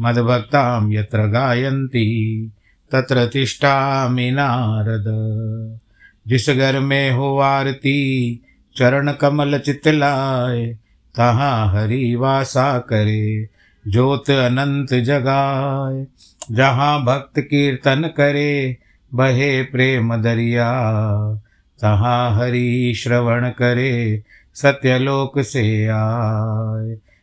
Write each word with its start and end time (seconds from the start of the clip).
मद्भक्तां 0.00 0.92
यत्र 0.92 1.26
गायन्ति, 1.26 2.50
तत्र 2.92 3.26
तिष्ठामि 3.26 4.30
नारद। 4.30 5.04
जिस 6.28 6.50
घर 6.50 6.80
में 6.80 7.10
हो 7.10 7.38
आरती, 7.38 8.40
चरण 8.76 9.12
कमल 9.12 9.58
चितलाय 9.58 10.66
तहाँ 11.16 11.72
हरि 11.72 12.14
वासा 12.14 12.78
करे, 12.78 13.48
ज्योत 13.88 14.30
अनंत 14.30 14.94
जगाए। 14.94 16.06
जहाँ 16.50 17.04
भक्त 17.04 17.40
कीर्तन 17.40 18.10
करे, 18.16 18.76
बहे 19.14 19.62
प्रेम 19.62 20.16
दरिया। 20.16 20.72
तहाँ 21.80 22.36
हरि 22.36 22.94
श्रवण 22.96 23.50
करे, 23.50 24.22
सत्यलोक 24.54 25.42
से 25.42 25.86
आए। 25.86 27.11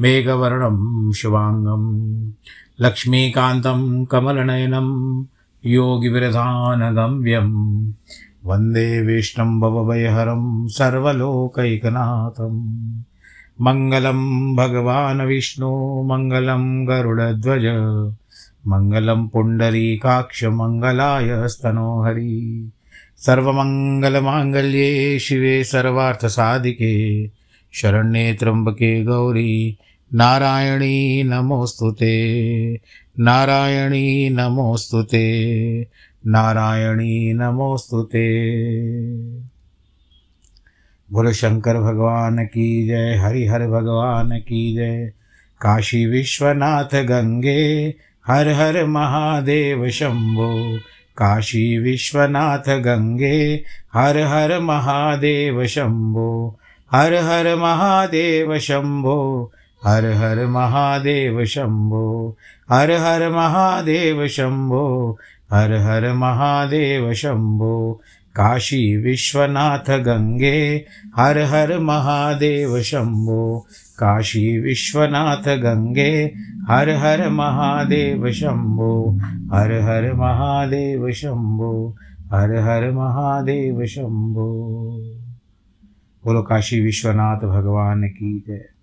मेघवर्णं 0.00 1.12
शिवाङ्गं 1.12 1.84
लक्ष्मीकान्तं 2.80 4.04
कमलनयनं 4.04 5.24
योगिविरधानगम्यं 5.64 7.52
वंदे 8.44 9.02
विष्णुं 9.02 9.60
भवभयहरं 9.60 10.68
सर्वलोकैकनाथं 10.68 12.54
मङ्गलं 13.60 14.56
भगवान् 14.56 15.20
विष्णु, 15.20 16.02
मङ्गलं 16.02 16.88
गरुडध्वज, 16.88 17.64
मङ्गलं 18.66 19.28
पुण्डरीकाक्षमङ्गलाय 19.28 21.48
सर्वमङ्गलमाङ्गल्ये 23.26 25.18
शिवे 25.18 25.64
सर्वार्थसाधिके, 25.64 27.30
शरण्ये 27.72 28.34
त्र्यम्बके 28.34 29.04
गौरी 29.04 29.78
नारायणी 30.14 31.22
नमोऽस्तु 31.22 31.90
ते। 31.90 32.74
नारायणी 33.18 34.30
नमोऽस्तु 34.30 35.02
ते। 35.02 35.82
नारायणी 36.26 37.34
नमोऽस्तु 37.34 38.02
ते। 38.02 38.50
बोलो 41.12 41.32
शंकर 41.32 41.74
भगवान 41.74 42.44
की 42.44 42.86
जय 42.86 43.14
हरि 43.14 43.46
हर 43.46 43.66
भगवान 43.66 44.38
की 44.38 44.74
जय। 44.74 45.12
काशी 45.60 46.06
विश्वनाथ 46.06 47.04
गंगे, 47.04 47.94
हर 48.26 48.48
हर 48.48 48.86
महादेव 48.86 49.90
शंभो। 49.90 50.78
काशी 51.16 51.78
विश्वनाथ 51.78 52.80
गंगे, 52.80 53.64
हर 53.94 54.18
हर 54.18 54.60
महादेव 54.60 55.66
शंभो। 55.66 56.58
हर 56.92 57.14
हर 57.14 57.56
महादेव 57.56 58.58
शंभो। 58.58 59.52
हर 59.84 60.04
हर 60.04 60.46
महादेव 60.46 61.44
शंभो, 61.44 62.36
हर 62.70 62.90
हर 62.90 63.30
महादेव 63.30 64.26
शंभो, 64.26 65.18
हर 65.52 65.72
हर 65.72 66.12
महादेव 66.12 67.12
शंभो। 67.14 68.00
काशी 68.36 68.96
विश्वनाथ 68.96 69.98
गंगे, 69.98 70.84
हर 71.16 71.38
हर 71.38 71.78
महादेव 71.78 72.82
शंभो। 72.82 73.66
काशी 73.98 74.60
विश्वनाथ 74.60 75.56
गंगे, 75.56 76.32
हर 76.68 76.90
हर 76.90 77.28
महादेव 77.28 78.32
शंभो। 78.32 79.18
हर 79.52 79.72
हर 79.72 80.12
महादेव 80.12 81.12
शंभो, 81.12 81.96
हर 82.32 82.56
हर 82.56 82.90
महादेव 82.90 83.86
शंभो। 83.86 84.70
बोलो, 86.24 86.42
काशी 86.42 86.80
विश्वनाथ 86.80 87.36
भगवान 87.36 88.08
की 88.08 88.44
जय। 88.48 88.77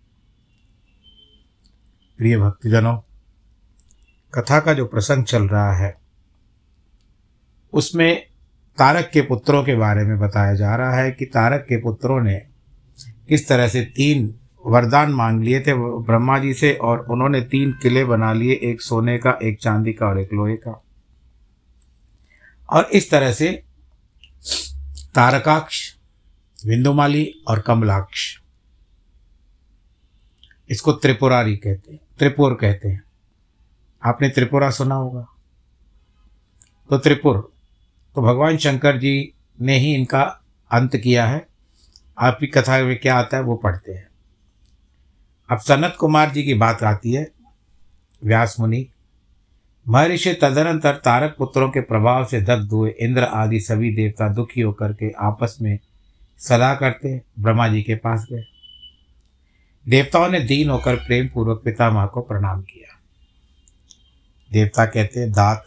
प्रिय 2.20 2.38
भक्तजनों, 2.38 2.98
कथा 4.34 4.60
का 4.60 4.74
जो 4.74 4.86
प्रसंग 4.86 5.24
चल 5.24 5.44
रहा 5.44 5.74
है, 5.74 5.96
उसमें 7.74 8.26
तारक 8.78 9.10
के 9.14 9.22
पुत्रों 9.22 9.64
के 9.64 9.76
बारे 9.76 10.04
में 10.04 10.20
बताया 10.20 10.54
जा 10.54 10.76
रहा 10.76 10.96
है 10.96 11.12
कि 11.12 11.26
तारक 11.26 11.66
के 11.70 11.78
पुत्रों 11.78 12.22
ने 12.22 12.36
किस 13.30 13.48
तरह 13.48 13.68
से 13.68 13.82
तीन 13.96 14.34
वरदान 14.66 15.12
मांग 15.12 15.44
लिए 15.44 15.60
थे 15.60 15.74
ब्रह्मा 16.04 16.38
जी 16.40 16.54
से, 16.54 16.74
और 16.74 17.06
उन्होंने 17.12 17.42
तीन 17.42 17.72
किले 17.72 18.06
बना 18.06 18.34
लिए, 18.34 18.60
एक 18.64 18.82
सोने 18.82 19.18
का, 19.18 19.38
एक 19.44 19.60
चांदी 19.62 19.94
का 19.94 20.06
और 20.06 20.20
एक 20.20 20.34
लोहे 20.34 20.56
का। 20.56 20.82
और 22.70 22.90
इस 22.94 23.10
तरह 23.12 23.32
से 23.32 23.52
तारकाक्ष, 25.16 25.94
विंदुमाली 26.66 27.32
और 27.48 27.60
कमलाक्ष 27.60 28.38
इसको 30.70 30.92
त्रिपुरारी 30.92 31.56
कहते 31.58 31.92
हैं, 31.92 32.00
त्रिपुर 32.20 32.54
कहते 32.54 32.88
हैं। 32.88 33.02
आपने 34.04 34.30
त्रिपुरा 34.30 34.70
सुना 34.70 34.96
होगा। 34.96 35.26
तो 36.90 36.98
त्रिपुर 36.98 37.38
तो 38.16 38.22
भगवान 38.22 38.58
शंकर 38.58 38.98
जी 38.98 39.34
ने 39.62 39.78
ही 39.78 39.94
इनका 39.96 40.22
अंत 40.72 40.96
किया 40.96 41.26
है। 41.26 41.46
आपकी 42.18 42.48
कथा 42.48 42.78
में 42.80 42.98
क्या 42.98 43.16
आता 43.16 43.38
है 43.38 43.44
वो 43.44 43.56
पढ़ते 43.56 43.94
हैं। 43.94 44.08
अब 45.50 45.60
सनत 45.60 45.96
कुमार 46.00 46.30
जी 46.30 46.44
की 46.44 46.54
बात 46.54 46.84
आती 46.84 47.14
है, 47.14 47.32
व्यास 48.24 48.56
मुनि। 48.60 48.86
महर्षि 49.86 50.34
तदनंतर 50.34 50.96
तारक 50.96 51.36
पुत्रों 51.38 51.70
के 51.70 51.82
प्रभाव 51.82 52.26
से 52.26 52.42
दग्ध 52.42 52.72
हुए 52.72 52.90
इंद्र 53.00 53.24
आदि 53.24 53.60
सभी 53.60 53.94
देवता 53.96 54.28
दुखी 54.30 54.62
होकर 54.62 54.94
के 54.94 55.12
आपस 55.20 55.58
में 55.62 55.78
सलाह 56.40 56.76
करते 56.76 57.22
ब्रह्मा 57.40 57.68
जी 57.68 57.82
के 57.84 57.96
पास 57.96 58.28
गए। 58.32 58.44
देवताओं 59.90 60.30
ने 60.30 60.40
दीन 60.40 60.70
होकर 60.70 60.96
प्रेम 60.96 61.28
पूर्वक 61.28 61.62
पितामह 61.66 62.06
को 62.06 62.22
प्रणाम 62.22 62.62
किया। 62.62 63.00
देवता 64.52 64.86
कहते 64.86 65.20
हैं 65.20 65.32
दात, 65.32 65.66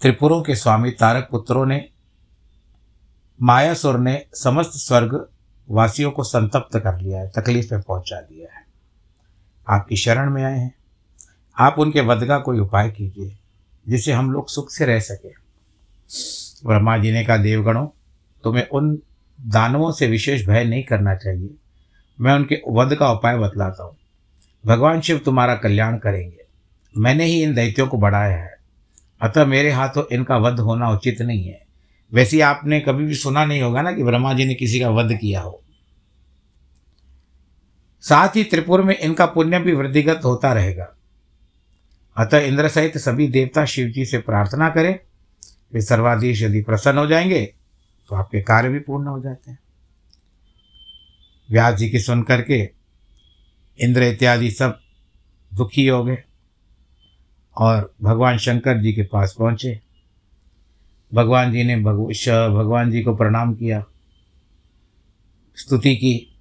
त्रिपुरों 0.00 0.42
के 0.42 0.54
स्वामी 0.54 0.90
तारक 0.90 1.28
पुत्रों 1.30 1.66
ने 1.66 1.88
मायासुर 3.42 3.98
ने 3.98 4.26
समस्त 4.34 4.70
स्वर्ग 4.70 5.28
वासियों 5.70 6.10
को 6.10 6.22
संतप्त 6.22 6.78
कर 6.78 7.00
लिया 7.00 7.20
है, 7.20 7.28
तकलीफ़ 7.28 7.74
में 7.74 7.82
पहुँचा 7.82 8.20
दिया 8.20 8.56
है। 8.56 8.66
आपकी 9.68 9.96
शरण 9.96 10.30
में 10.30 10.44
आए 10.44 10.58
हैं। 10.58 10.74
आप 11.58 11.78
उनके 11.78 12.00
वध 12.00 12.26
का 12.26 12.38
कोई 12.38 12.58
उपाय 12.58 12.90
कीजिए, 12.90 13.38
जिससे 13.88 14.12
हम 14.12 14.32
लोग 14.32 14.48
सुख 14.48 14.70
से 14.70 14.86
रह 14.86 15.00
सके। 15.00 15.28
ब्रह्मा 16.66 16.98
जी 16.98 17.12
ने 17.12 17.24
कहा, 17.24 17.36
देवगणों, 17.36 17.88
तुम्हें 18.44 18.68
उन 18.68 18.98
दानवों 19.40 19.92
से 19.92 20.06
विशेष 20.06 20.46
भय 20.46 20.64
नहीं 20.64 20.82
करना 20.82 21.14
चाहिए। 21.14 21.54
मैं 22.20 22.34
उनके 22.34 22.62
वध 22.68 22.94
का 22.94 23.12
उपाय 23.12 23.38
बतलाता 23.38 23.84
हूँ। 23.84 23.96
भगवान 24.66 25.00
शिव 25.00 25.18
तुम्हारा 25.18 25.54
कल्याण 25.54 25.98
करेंगे। 25.98 26.38
मैंने 26.98 27.24
ही 27.24 27.42
इन 27.42 27.54
दैत्यों 27.54 27.86
को 27.86 27.98
बढ़ाया 27.98 28.36
है। 28.36 28.56
अतः 29.20 29.44
मेरे 29.44 29.70
हाथों 29.70 30.04
इनका 30.12 30.36
वध 30.36 30.60
होना 30.60 30.90
उचित 30.90 31.22
नहीं 31.22 31.44
है। 31.44 31.66
वैसे 32.12 32.40
आपने 32.40 32.80
कभी 32.80 33.04
भी 33.04 33.14
सुना 33.14 33.44
नहीं 33.44 33.62
होगा 33.62 33.82
ना 33.82 33.92
कि 33.92 34.02
ब्रह्मा 34.02 34.32
जी 34.32 34.44
ने 34.44 34.54
किसी 34.54 34.80
का 34.80 34.90
वध 34.90 35.12
किया 35.12 35.40
हो। 35.40 35.62
साथ 38.00 38.28
ही 38.28 38.44
त्रिपुर 38.44 38.82
में 38.82 38.98
इनका 38.98 39.26
पुण्य 39.26 39.58
भी 39.58 39.72
वृद्धिगत 39.72 40.20
होता 40.24 40.52
रहेगा। 40.52 40.92
अतः 42.16 42.38
इंद्र 42.38 42.68
सहित 42.68 42.98
सभी 42.98 43.28
देवता 43.28 43.64
शिव 43.64 43.88
जी 43.88 44.04
से 44.04 44.18
प्रार्थना 44.18 44.68
करें। 44.70 44.98
वे 45.72 45.80
सर्वाधीश 45.80 46.42
यदि 46.42 46.62
प्रसन्न 46.62 46.98
हो 46.98 47.06
जाएँगे 47.06 47.54
तो 48.08 48.16
आपके 48.16 48.42
कार्य 48.42 48.68
भी 48.68 48.78
पूर्ण 48.78 49.06
हो 49.06 49.20
जाते 49.20 49.50
हैं। 49.50 49.58
व्यास 51.50 51.74
जी 51.74 51.90
की 51.90 52.00
सुन 52.00 52.22
करके 52.22 52.70
इंद्र 53.80 54.02
इत्यादि 54.02 54.50
सब 54.50 54.80
दुखी 55.54 55.86
हो 55.86 56.04
गए 56.04 56.22
और 57.56 57.94
भगवान 58.02 58.38
शंकर 58.38 58.82
जी 58.82 58.92
के 58.92 59.02
पास 59.02 59.36
पहुँचे। 59.38 59.80
भगवान 61.14 61.52
जी 61.52 61.64
ने 61.64 61.76
भगव 61.76 62.04
भगवान 62.58 62.90
जी 62.90 63.02
को 63.02 63.16
प्रणाम 63.16 63.54
किया। 63.54 63.84
स्तुति 65.56 65.96
की। 65.96 66.40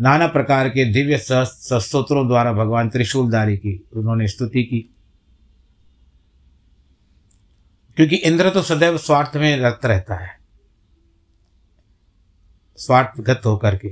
नाना 0.00 0.26
प्रकार 0.26 0.68
के 0.68 0.92
दिव्य 0.92 1.18
सस्तोत्रों 1.18 2.28
द्वारा 2.28 2.52
भगवान 2.52 2.90
त्रिशूलधारी 2.90 3.56
की 3.56 3.84
उन्होंने 3.92 4.28
स्तुति 4.28 4.64
की। 4.64 4.94
क्योंकि 7.96 8.16
इंद्र 8.16 8.50
तो 8.50 8.62
सदैव 8.62 8.98
स्वार्थ 8.98 9.36
में 9.36 9.56
रत 9.56 9.80
रहता 9.84 10.14
है। 10.14 10.41
स्वार्थगत 12.82 13.40
होकर 13.46 13.76
के 13.76 13.88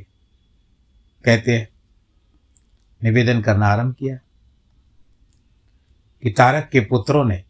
कहते 1.25 1.59
हैं, 1.59 1.69
निवेदन 3.03 3.41
करना 3.41 3.67
आरंभ 3.67 3.95
किया। 3.95 4.17
कि 6.23 6.31
तारक 6.31 6.69
के 6.73 6.81
पुत्रों 6.81 7.25
ने 7.25 7.45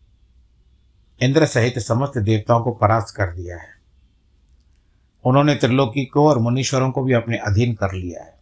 इंद्र 1.23 1.47
सहित 1.47 1.79
समस्त 1.79 2.19
देवताओं 2.19 2.63
को 2.63 2.71
परास्त 2.71 3.17
कर 3.17 3.33
दिया 3.33 3.57
है। 3.57 3.69
उन्होंने 5.25 5.55
त्रिलोकी 5.55 6.05
को 6.05 6.29
और 6.29 6.39
मुनीश्वरों 6.39 6.91
को 6.91 7.03
भी 7.03 7.13
अपने 7.13 7.37
अधीन 7.37 7.75
कर 7.75 7.93
लिया 7.93 8.23
है। 8.23 8.41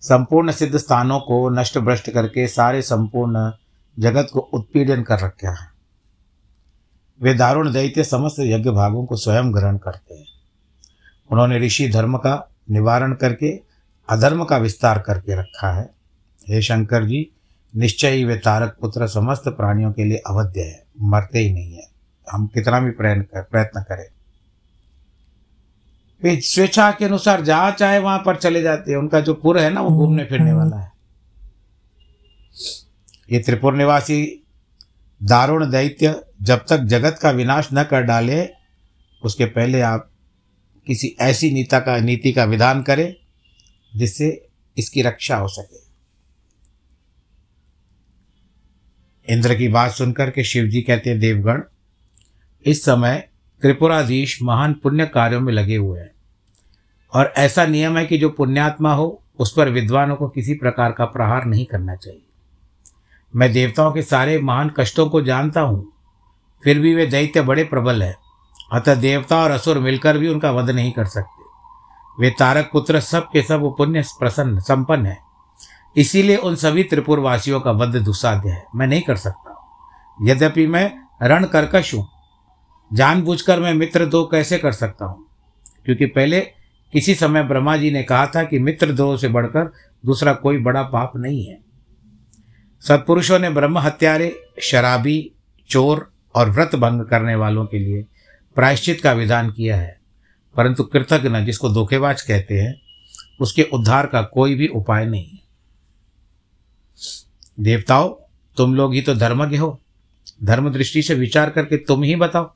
संपूर्ण 0.00 0.52
सिद्ध 0.52 0.76
स्थानों 0.76 1.20
को 1.20 1.50
नष्ट 1.50 1.78
भ्रष्ट 1.78 2.10
करके 2.10 2.48
सारे 2.48 2.82
संपूर्ण 2.82 3.52
जगत 3.98 4.28
को 4.32 4.40
उत्पीड़न 4.40 5.02
कर 5.02 5.20
रखा 5.20 5.62
है। 5.62 5.68
वे 7.22 7.34
दारुण 7.34 7.72
दैत्य 7.72 8.04
समस्त 8.04 8.36
यज्ञ 8.40 8.70
भागों 8.70 9.06
को 9.06 9.16
स्वयं 9.16 9.54
ग्रहण 9.54 9.78
करते 9.78 10.14
हैं। 10.14 10.33
उन्होंने 11.30 11.58
ऋषि 11.58 11.88
धर्म 11.88 12.16
का 12.16 12.34
निवारण 12.70 13.14
करके 13.14 13.50
अधर्म 14.08 14.44
का 14.44 14.56
विस्तार 14.56 14.98
करके 14.98 15.34
रखा 15.34 15.72
है। 15.72 15.84
हे 16.48 16.62
शंकर 16.62 17.04
जी 17.04 17.28
निश्चय 17.74 18.10
ही 18.10 18.24
वे 18.24 18.36
तारक 18.36 18.76
पुत्र 18.80 19.06
समस्त 19.08 19.48
प्राणियों 19.48 19.92
के 19.92 20.04
लिए 20.04 20.22
अवध्य 20.26 20.60
है 20.60 20.82
मरते 21.02 21.38
ही 21.38 21.52
नहीं 21.52 21.74
है। 21.74 21.86
हम 22.26 22.46
कितना 22.46 22.80
भी 22.80 22.90
प्रयत्न 22.90 23.22
कर 23.22 23.42
प्रयत्न 23.42 23.82
करें। 23.82 24.06
वे 26.22 26.40
स्वेच्छा 26.40 26.90
के 26.90 27.04
अनुसार 27.04 27.42
जहाँ 27.42 27.70
चाहे 27.70 27.98
वहाँ 27.98 28.18
पर 28.18 28.36
चले 28.36 28.62
जाते 28.62 28.90
हैं। 28.90 28.98
उनका 28.98 29.20
जो 29.20 29.34
पुर 29.34 29.58
है 29.58 29.70
ना 29.70 29.80
वो 29.80 29.90
घूमने 29.90 30.24
फिरने 30.24 30.52
वाला 30.52 30.76
है। 30.76 30.92
ये 33.32 33.38
त्रिपुर 33.38 33.74
निवासी 33.74 34.46
दारुण 35.20 35.70
दैत्य 35.70 36.14
जब 36.42 36.64
तक 36.68 36.78
जगत 36.84 37.18
का 37.22 37.30
विनाश 37.30 37.68
न 37.72 37.82
कर 37.84 38.02
डाले 38.02 38.48
उसके 39.22 39.44
पहले 39.44 39.80
आप 39.80 40.10
किसी 40.86 41.14
ऐसी 41.20 41.50
नीता 41.50 41.78
का, 41.78 41.96
नीति 41.98 42.32
का 42.32 42.44
विधान 42.44 42.82
करें 42.82 43.14
जिससे 43.92 44.28
इसकी 44.76 45.02
रक्षा 45.02 45.36
हो 45.36 45.48
सके। 45.48 45.82
इंद्र 49.28 49.54
की 49.54 49.68
बात 49.68 49.90
सुनकर 49.90 50.30
के 50.30 50.44
शिव 50.44 50.66
जी 50.66 50.82
कहते 50.82 51.10
हैं, 51.10 51.18
देवगण, 51.18 51.62
इस 52.64 52.84
समय 52.84 53.28
त्रिपुराधीश 53.62 54.38
महान 54.42 54.72
पुण्य 54.74 55.06
कार्यों 55.06 55.40
में 55.40 55.52
लगे 55.52 55.76
हुए 55.76 56.00
हैं 56.00 56.10
और 57.12 57.32
ऐसा 57.36 57.66
नियम 57.66 57.96
है 57.98 58.04
कि 58.06 58.18
जो 58.18 58.28
पुण्यात्मा 58.30 58.92
हो, 58.94 59.22
उस 59.38 59.52
पर 59.52 59.68
विद्वानों 59.68 60.16
को 60.16 60.28
किसी 60.28 60.54
प्रकार 60.54 60.92
का 60.92 61.04
प्रहार 61.04 61.44
नहीं 61.44 61.64
करना 61.66 61.94
चाहिए। 61.96 62.20
मैं 63.34 63.52
देवताओं 63.52 63.92
के 63.92 64.02
सारे 64.02 64.38
महान 64.40 64.70
कष्टों 64.78 65.08
को 65.08 65.22
जानता 65.22 65.60
हूँ, 65.60 65.92
फिर 66.62 66.78
भी 66.78 66.94
वे 66.94 67.06
दैत्य 67.06 67.42
बड़े 67.42 67.64
प्रबल 67.64 68.02
हैं। 68.02 68.14
अतः 68.72 68.94
देवता 68.94 69.38
और 69.38 69.50
असुर 69.50 69.78
मिलकर 69.78 70.18
भी 70.18 70.28
उनका 70.28 70.50
वध 70.50 70.70
नहीं 70.70 70.92
कर 70.92 71.04
सकते। 71.04 71.44
वे 72.20 72.30
तारक 72.30 72.70
पुत्र 72.72 73.00
सब 73.00 73.22
के 73.32 73.42
सब 73.42 73.74
पुण्य 73.78 74.04
प्रसन्न, 74.18 74.60
संपन्न 74.60 75.06
है। 75.06 75.18
इसीलिए 75.96 76.36
उन 76.36 76.54
सभी 76.54 76.82
त्रिपुरवासियों 76.82 77.60
का 77.60 77.70
वध 77.70 77.96
दुस्साध्य 77.96 78.48
है। 78.48 78.66
मैं 78.74 78.86
नहीं 78.86 79.02
कर 79.02 79.16
सकता। 79.16 79.50
यद्यपि 80.22 80.66
मैं 80.66 80.92
रण 81.22 81.46
कर्कश 81.46 81.94
हूँ। 81.94 82.08
जानबूझकर 82.92 83.60
मैं 83.60 83.74
मित्र 83.74 84.06
दो 84.06 84.24
कैसे 84.24 84.58
कर 84.58 84.72
सकता 84.72 85.04
हूँ? 85.04 85.26
क्योंकि 85.84 86.06
पहले 86.06 86.40
किसी 86.92 87.14
समय 87.14 87.42
ब्रह्मा 87.42 87.76
जी 87.76 87.90
ने 87.90 88.02
कहा 88.02 88.26
था 88.26 88.44
कि 88.44 88.58
मित्र 88.58 88.92
दो 88.92 89.16
से 89.16 89.28
बढ़कर 89.28 89.72
दूसरा 90.06 90.32
कोई 90.32 90.58
बड़ा 90.58 90.82
पाप 90.82 91.12
नहीं 91.16 91.46
है। 91.46 91.58
सत्पुरुषों 92.80 93.38
ने 93.38 93.50
ब्रह्म 93.50 93.78
हत्यारे 93.78 94.42
शराबी, 94.62 95.32
चोर 95.68 96.12
और 96.34 96.50
व्रत 96.50 96.74
भंग 96.74 97.00
करने 97.00 97.34
वालों 97.34 97.66
के 97.66 97.78
लिए 97.78 98.06
प्रायश्चित 98.54 99.00
का 99.00 99.12
विधान 99.12 99.50
किया 99.50 99.76
है। 99.76 100.00
परंतु 100.56 100.84
कृतज्ञ 100.84 101.40
जिसको 101.40 101.68
धोखेबाज 101.68 102.22
कहते 102.22 102.60
हैं, 102.60 102.80
उसके 103.40 103.62
उद्धार 103.62 104.06
का 104.06 104.22
कोई 104.22 104.54
भी 104.54 104.68
उपाय 104.68 105.06
नहीं। 105.06 105.38
देवताओं, 107.60 108.14
तुम 108.56 108.74
लोग 108.74 108.94
ही 108.94 109.00
तो 109.00 109.14
धर्मज्ञ 109.14 109.56
हो। 109.56 109.80
धर्म 110.44 110.70
दृष्टि 110.70 111.02
से 111.02 111.14
विचार 111.14 111.50
करके 111.50 111.76
तुम 111.76 112.02
ही 112.02 112.16
बताओ। 112.16 112.54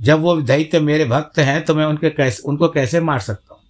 जब 0.00 0.20
वो 0.20 0.42
दैत्य 0.42 0.80
मेरे 0.80 1.04
भक्त 1.04 1.38
हैं 1.38 1.64
तो 1.64 1.74
मैं 1.74 1.84
उनके 1.84 2.10
कैसे, 2.10 2.42
उनको 2.42 2.68
कैसे 2.68 3.00
मार 3.00 3.18
सकता 3.18 3.54
हूँ? 3.54 3.62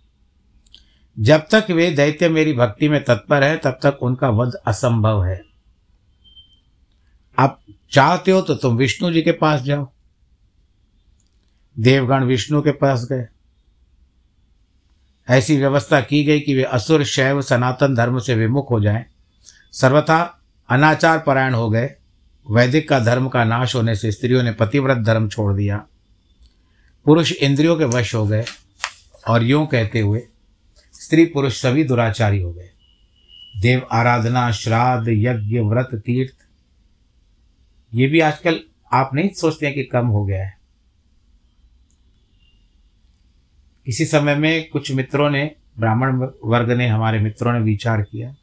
जब 1.20 1.46
तक 1.50 1.66
वे 1.70 1.90
दैत्य 1.90 2.28
मेरी 2.28 2.52
भक्ति 2.52 2.88
में 2.88 3.04
तत्पर 3.04 3.44
है, 3.44 3.56
तब 3.56 3.70
तक 3.70 3.98
उनका 4.02 4.30
वध 4.30 4.52
असंभव 4.54 5.24
है। 5.24 5.44
आप 7.38 7.62
चाहते 7.92 8.30
हो 8.30 8.40
तो 8.40 8.54
तुम 8.54 8.76
विष्णु 8.76 9.12
जी 9.12 9.22
के 9.22 9.32
पास 9.32 9.60
जाओ। 9.60 9.92
देवगण 11.78 12.24
विष्णु 12.24 12.62
के 12.62 12.70
पास 12.70 13.08
गए। 13.12 13.26
ऐसी 15.28 15.56
व्यवस्था 15.56 16.00
की 16.00 16.24
गई 16.24 16.40
कि 16.40 16.54
वे 16.54 16.62
असुर, 16.62 17.04
शैव, 17.04 17.42
सनातन 17.42 17.94
धर्म 17.94 18.18
से 18.18 18.34
विमुख 18.34 18.70
हो 18.70 18.80
जाएँ। 18.80 19.04
सर्वथा 19.72 20.40
अनाचार 20.68 21.18
परायण 21.18 21.54
हो 21.54 21.70
गए। 21.70 21.94
वैदिक 22.50 22.88
का 22.88 22.98
धर्म 22.98 23.28
का 23.28 23.44
नाश 23.44 23.74
होने 23.74 23.94
से 23.94 24.12
स्त्रियों 24.12 24.42
ने 24.42 24.52
पतिव्रत 24.52 24.98
धर्म 24.98 25.28
छोड़ 25.28 25.54
दिया। 25.54 25.86
पुरुष 27.04 27.32
इंद्रियों 27.32 27.76
के 27.76 27.84
वश 27.84 28.14
हो 28.14 28.26
गए 28.26 28.44
और 29.28 29.42
यूँ 29.42 29.66
कहते 29.66 30.00
हुए 30.00 30.22
स्त्री 30.94 31.24
पुरुष 31.24 31.60
सभी 31.60 31.84
दुराचारी 31.84 32.42
हो 32.42 32.52
गए। 32.52 32.70
देव 33.60 33.86
आराधना, 33.92 34.50
श्राद्ध, 34.50 35.08
यज्ञ, 35.08 35.58
व्रत, 35.58 35.88
तीर्थ, 35.94 36.34
ये 37.94 38.06
भी 38.06 38.20
आजकल 38.20 38.60
आप 38.92 39.10
नहीं 39.14 39.28
सोचते 39.28 39.66
हैं 39.66 39.74
कि 39.74 39.84
कम 39.84 40.06
हो 40.06 40.24
गया 40.24 40.44
है। 40.44 40.61
इसी 43.86 44.04
समय 44.04 44.34
में 44.34 44.68
कुछ 44.68 44.92
मित्रों 44.92 45.30
ने, 45.30 45.56
ब्राह्मण 45.78 46.28
वर्ग 46.44 46.70
ने 46.70 46.88
हमारे 46.88 47.18
मित्रों 47.18 47.52
ने 47.52 47.60
विचार 47.60 48.02
किया 48.02 48.34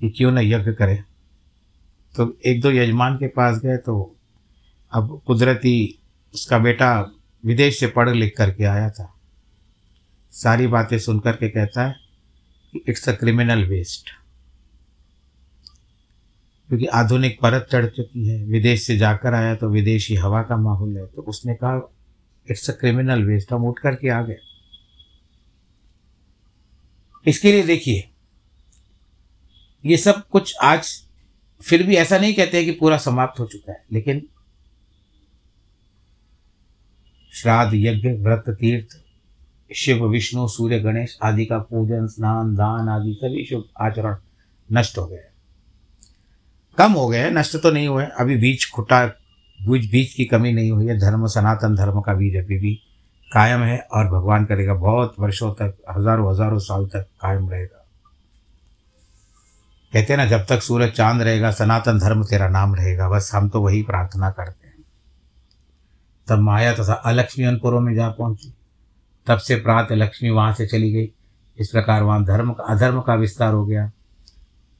कि 0.00 0.10
क्यों 0.10 0.32
न 0.32 0.38
यज्ञ 0.38 0.72
करें। 0.72 1.04
तो 2.16 2.38
एक 2.46 2.60
दो 2.60 2.70
यजमान 2.70 3.16
के 3.16 3.26
पास 3.26 3.58
गए 3.58 3.76
तो 3.76 4.16
अब 4.92 5.22
कुदरती 5.26 5.98
उसका 6.34 6.58
बेटा 6.58 7.12
विदेश 7.44 7.80
से 7.80 7.86
पढ़ 7.86 8.08
लिख 8.08 8.34
करके 8.36 8.64
आया 8.64 8.90
था। 8.90 9.14
सारी 10.30 10.66
बातें 10.66 10.98
सुन 10.98 11.20
कर 11.20 11.32
के 11.32 11.48
कहता 11.48 11.86
है 11.86 11.94
कि 12.72 12.84
इट्स 12.88 13.08
अ 13.08 13.12
क्रिमिनल 13.12 13.64
वेस्ट। 13.64 14.10
क्योंकि 16.68 16.86
आधुनिक 16.86 17.38
परत 17.40 17.68
चढ़ 17.72 17.86
चुकी 17.86 18.28
है, 18.28 18.44
विदेश 18.44 18.82
से 18.82 18.96
जाकर 18.96 19.34
आया 19.34 19.54
तो 19.54 19.68
विदेशी 19.68 20.14
हवा 20.14 20.42
का 20.42 20.56
माहौल 20.56 20.96
है। 20.96 21.06
तो 21.06 21.22
उसने 21.22 21.54
कहा 21.54 21.92
इट्स 22.50 22.70
अ 22.70 22.72
क्रिमिनल 22.72 23.24
वेस्ट, 23.24 23.52
हम 23.52 23.64
उठ 23.64 23.78
करके 23.78 24.08
आ 24.08 24.22
गए। 24.22 24.38
इसके 27.26 27.52
लिए 27.52 27.62
देखिए, 27.62 28.08
ये 29.84 29.96
सब 29.96 30.26
कुछ 30.28 30.54
आज 30.62 30.90
फिर 31.62 31.82
भी 31.82 31.96
ऐसा 31.96 32.18
नहीं 32.18 32.34
कहते 32.34 32.64
कि 32.64 32.70
पूरा 32.70 32.96
समाप्त 32.98 33.40
हो 33.40 33.46
चुका 33.46 33.72
है, 33.72 33.84
लेकिन 33.92 34.26
श्राद्ध, 37.32 37.74
यज्ञ, 37.74 38.08
व्रत, 38.08 38.44
तीर्थ, 38.50 38.98
शिव, 39.74 40.04
विष्णु, 40.06 40.48
सूर्य, 40.48 40.78
गणेश 40.80 41.18
आदि 41.22 41.44
का 41.46 41.58
पूजन, 41.58 42.06
स्नान, 42.06 42.54
दान 42.54 42.88
आदि, 42.88 43.12
सभी 43.14 43.44
शुभ 43.46 43.68
आचरण 43.80 44.16
नष्ट 44.68 44.98
हो 44.98 45.06
गए 45.06 45.24
कम 46.78 46.92
हो 46.92 47.06
गए 47.08 47.30
नष्ट 47.30 47.56
तो 47.56 47.70
नहीं 47.70 47.88
हुए 47.88 48.04
अभी 48.20 48.36
बीज 48.36 48.70
खुटा 48.70 49.06
बीज 49.60 49.90
बीज 49.90 50.12
की 50.14 50.24
कमी 50.24 50.52
नहीं 50.52 50.70
हुई 50.70 50.86
है। 50.86 50.98
धर्म, 50.98 51.26
सनातन 51.26 51.74
धर्म 51.76 52.00
का 52.00 52.14
बीज 52.14 52.36
अभी 52.36 52.58
भी 52.58 52.74
कायम 53.32 53.60
है 53.60 53.78
और 53.92 54.08
भगवान 54.08 54.44
करेगा, 54.44 54.74
बहुत 54.74 55.14
वर्षों 55.20 55.52
तक, 55.52 55.74
हज़ारों 55.96 56.30
हज़ारों 56.30 56.58
साल 56.58 56.86
तक 56.86 57.06
कायम 57.22 57.50
रहेगा। 57.50 57.76
कहते 59.92 60.12
हैं 60.12 60.16
ना, 60.16 60.26
जब 60.26 60.46
तक 60.46 60.62
सूरज 60.62 60.90
चाँद 60.90 61.22
रहेगा, 61.22 61.50
सनातन 61.50 61.98
धर्म 61.98 62.24
तेरा 62.24 62.48
नाम 62.48 62.74
रहेगा, 62.74 63.08
बस 63.08 63.30
हम 63.34 63.48
तो 63.48 63.60
वही 63.60 63.82
प्रार्थना 63.82 64.30
करते 64.30 64.66
हैं। 64.66 64.84
तब 66.28 66.38
माया 66.38 66.74
तथा 66.74 66.92
अलक्ष्मी 66.92 67.44
अनपुरों 67.44 67.80
में 67.80 67.94
जा 67.94 68.08
पहुँची। 68.08 68.52
तब 69.26 69.38
से 69.38 69.56
प्रात 69.56 69.92
लक्ष्मी 69.92 70.30
वहाँ 70.30 70.52
से 70.54 70.66
चली 70.66 70.92
गई। 70.92 71.10
इस 71.58 71.70
प्रकार 71.70 72.02
वहाँ 72.02 72.24
धर्म 72.24 72.52
का 72.52 72.64
अधर्म 72.64 73.00
का 73.00 73.14
विस्तार 73.14 73.52
हो 73.52 73.64
गया। 73.66 73.90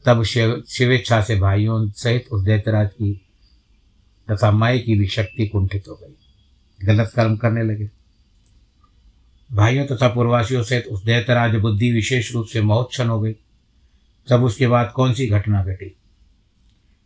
तब 0.04 0.22
शिव 0.22 0.62
शिवेच्छा 0.68 1.20
से 1.20 1.40
भाइयों 1.40 1.90
सहित 1.90 2.28
उस 2.32 2.42
दैतराज 2.42 2.88
की 2.88 3.12
तथा 4.30 4.50
माई 4.50 4.78
की 4.78 4.94
भी 4.94 5.06
शक्ति 5.06 5.46
कुंठित 5.46 5.84
हो 5.88 5.94
गई। 5.94 6.16
गलत 6.86 7.12
कर्म 7.16 7.36
करने 7.36 7.62
लगे। 7.62 7.90
भाइयों 9.52 9.86
तथा 9.86 10.08
पूर्वासियों 10.08 10.62
सहित 10.62 10.86
उस 10.86 11.04
दैतराज 11.04 11.54
बुद्धि 11.54 11.92
विशेष 11.92 12.32
रूप 12.32 12.46
से 12.46 12.62
महोत्सन 12.62 13.08
हो 13.08 13.20
गई। 13.20 13.32
तब 14.28 14.44
उसके 14.44 14.66
बाद 14.66 14.92
कौन 14.96 15.12
सी 15.12 15.26
घटना 15.26 15.64
घटी? 15.64 15.96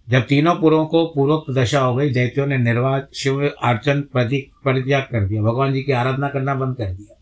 जब 0.08 0.26
तीनों 0.26 0.54
पुरों 0.54 0.86
को 0.86 1.06
पूर्वोक्त 1.06 1.52
दशा 1.52 1.80
हो 1.80 1.94
गई 1.94 2.10
दैत्यों 2.10 2.46
ने 2.46 2.58
निर्वाच 2.58 3.14
शिव 3.14 3.48
अर्चन 3.48 4.00
प्रतीक 4.00 4.52
परित्याग 4.64 5.02
कर 5.02 5.26
दिया। 5.26 5.42
भगवान 5.42 5.72
जी 5.72 5.82
की 5.82 5.92
आराधना 5.92 6.28
करना 6.28 6.54
बंद 6.54 6.76
कर 6.76 6.92
दिया। 6.92 7.20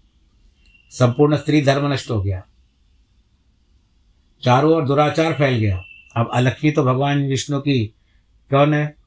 संपूर्ण 0.91 1.37
स्त्री 1.37 1.63
धर्म 1.63 1.93
नष्ट 1.93 2.11
हो 2.11 2.23
गया। 2.23 2.47
चारों 4.43 4.75
ओर 4.75 4.85
दुराचार 4.85 5.33
फैल 5.33 5.59
गया। 5.59 5.83
अब 6.17 6.31
अलक्ष्मी 6.33 6.71
तो 6.71 6.83
भगवान 6.83 7.29
विष्णु 7.29 7.61
की 7.61 7.87
कौन 8.51 8.75
है 8.75 9.02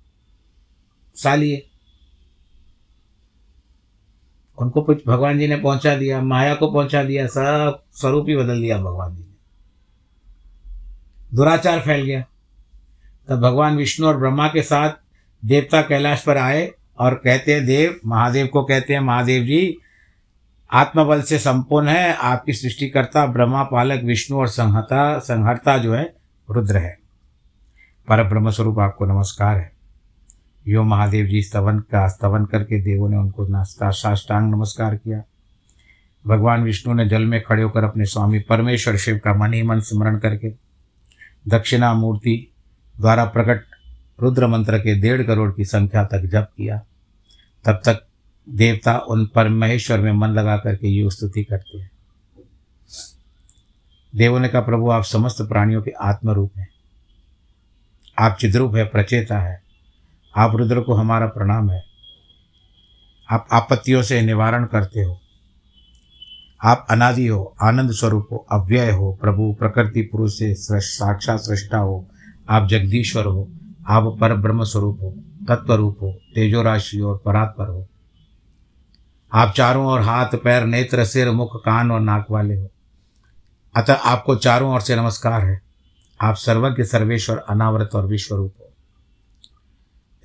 साली 1.15 1.51
है। 1.51 1.63
उनको 4.57 4.81
कुछ 4.81 5.07
भगवान 5.07 5.39
जी 5.39 5.47
ने 5.47 5.55
पहुँचा 5.55 5.95
दिया, 5.95 6.21
माया 6.21 6.55
को 6.55 6.71
पहुँचा 6.71 7.03
दिया, 7.03 7.27
सब 7.27 7.83
स्वरूप 7.91 8.25
ही 8.29 8.35
बदल 8.35 8.61
दिया 8.61 8.77
भगवान 8.77 9.15
जी 9.15 9.21
ने। 9.21 9.35
दुराचार 11.35 11.79
फैल 11.79 12.05
गया। 12.05 12.25
तब 13.27 13.41
भगवान 13.41 13.75
विष्णु 13.75 14.07
और 14.07 14.17
ब्रह्मा 14.17 14.47
के 14.47 14.61
साथ 14.61 14.91
देवता 15.45 15.81
कैलाश 15.81 16.23
पर 16.23 16.37
आए 16.37 16.71
और 16.99 17.13
कहते 17.13 17.53
हैं, 17.53 17.65
देव, 17.65 17.99
महादेव 18.05 18.47
को 18.47 18.63
कहते 18.63 18.93
हैं, 18.93 18.99
महादेव 18.99 19.43
जी, 19.43 19.77
आत्मबल 20.71 21.21
से 21.21 21.39
संपूर्ण 21.39 21.87
है, 21.87 22.15
आपकी 22.15 22.53
सृष्टिकर्ता, 22.53 23.25
ब्रह्मा 23.25 23.63
पालक, 23.63 24.03
विष्णु 24.03 24.37
और 24.37 24.47
संहता, 24.47 25.19
संहर्ता 25.19 25.77
जो 25.77 25.93
है, 25.93 26.15
रुद्र 26.49 26.77
है। 26.77 26.99
पर 28.07 28.23
ब्रह्म 28.23 28.49
स्वरूप 28.49 28.79
आपको 28.79 29.05
नमस्कार 29.05 29.57
है। 29.57 29.74
यो 30.67 30.83
महादेव 30.83 31.25
जी 31.25 31.43
स्तवन 31.43 31.79
का 31.79 32.07
स्तवन 32.07 32.45
करके 32.45 32.81
देवों 32.81 33.09
ने 33.09 33.17
उनको 33.17 33.47
नास्ता 33.47 33.89
साष्टांग 33.89 34.53
नमस्कार 34.53 34.95
किया। 34.95 35.23
भगवान 36.27 36.63
विष्णु 36.63 36.93
ने 36.93 37.09
जल 37.09 37.25
में 37.25 37.43
खड़े 37.43 37.63
होकर 37.63 37.83
अपने 37.83 38.05
स्वामी 38.05 38.39
परमेश्वर 38.39 38.97
शिव 38.97 39.17
का 39.17 39.33
मन 39.33 39.53
ही 39.53 39.63
मन 39.63 39.79
स्मरण 39.79 40.19
करके 40.19 40.49
दक्षिणा 41.47 41.93
मूर्ति 41.93 42.51
द्वारा 42.99 43.25
प्रकट 43.25 43.65
रुद्र 44.21 44.47
मंत्र 44.47 44.77
के 44.77 44.99
डेढ़ 45.01 45.23
करोड़ 45.23 45.51
की 45.51 45.65
संख्या 45.65 46.03
तक 46.03 46.21
जप 46.25 46.49
किया। 46.57 46.77
तब 47.65 47.81
तक 47.85 48.07
देवता 48.49 48.97
उन 48.97 49.25
परमेश्वर 49.25 49.99
में 49.99 50.11
मन 50.11 50.27
लगा 50.27 50.57
करके 50.57 50.87
ये 50.87 51.09
स्तुति 51.09 51.43
करते 51.43 51.77
हैं। 51.77 51.91
देवों 54.15 54.39
ने 54.39 54.47
कहा, 54.47 54.61
प्रभु, 54.61 54.89
आप 54.89 55.03
समस्त 55.03 55.41
प्राणियों 55.41 55.81
के 55.81 55.91
आत्मरूप 55.91 56.51
हैं। 56.57 56.67
आप 58.19 58.37
चिद्रूप 58.39 58.75
है, 58.75 58.85
प्रचेता 58.85 59.39
है। 59.39 59.64
आप 60.37 60.55
रुद्र 60.55 60.81
को 60.81 60.93
हमारा 60.93 61.25
प्रणाम 61.25 61.69
है। 61.69 61.83
आप 63.31 63.47
आपत्तियों 63.51 64.01
से 64.01 64.21
निवारण 64.21 64.65
करते 64.65 65.03
हो। 65.03 65.19
आप 66.63 66.87
अनादि 66.89 67.27
हो, 67.27 67.55
आनंद 67.63 67.91
स्वरूप 67.91 68.27
हो, 68.31 68.45
अव्यय 68.51 68.91
हो, 68.91 69.19
प्रभु 69.21 69.55
प्रकृति 69.59 70.01
पुरुष 70.01 70.31
से 70.33 70.53
साक्षात 70.81 71.39
सृष्टा 71.39 71.77
हो, 71.77 72.09
आप 72.49 72.67
जगदीश्वर 72.67 73.25
हो, 73.25 73.51
आप 73.87 74.17
पर 74.21 74.35
ब्रह्म 74.35 74.63
स्वरूप 74.63 74.99
हो 75.01 75.15
तत्व 75.47 75.73
रूप 75.73 75.97
हो 76.01 76.11
तेजो 76.35 76.61
राशि 76.61 76.99
और 76.99 77.21
परात्पर 77.25 77.67
हो। 77.67 77.87
आप 79.33 79.53
चारों 79.53 79.87
ओर 79.87 80.01
हाथ, 80.01 80.25
पैर, 80.25 80.65
नेत्र, 80.65 81.05
सिर, 81.05 81.31
मुख, 81.31 81.55
कान 81.55 81.91
और 81.91 81.99
नाक 81.99 82.25
वाले 82.31 82.55
हो। 82.55 82.71
अतः 83.75 83.93
आपको 83.93 84.35
चारों 84.35 84.73
ओर 84.73 84.81
से 84.81 84.95
नमस्कार 84.95 85.45
है। 85.45 85.61
आप 86.21 86.35
सर्वज्ञ, 86.35 86.83
सर्वेश्वर, 86.83 87.37
अनावृत 87.37 87.89
और 87.95 88.05
विश्वरूप 88.07 88.53
हो। 88.59 88.64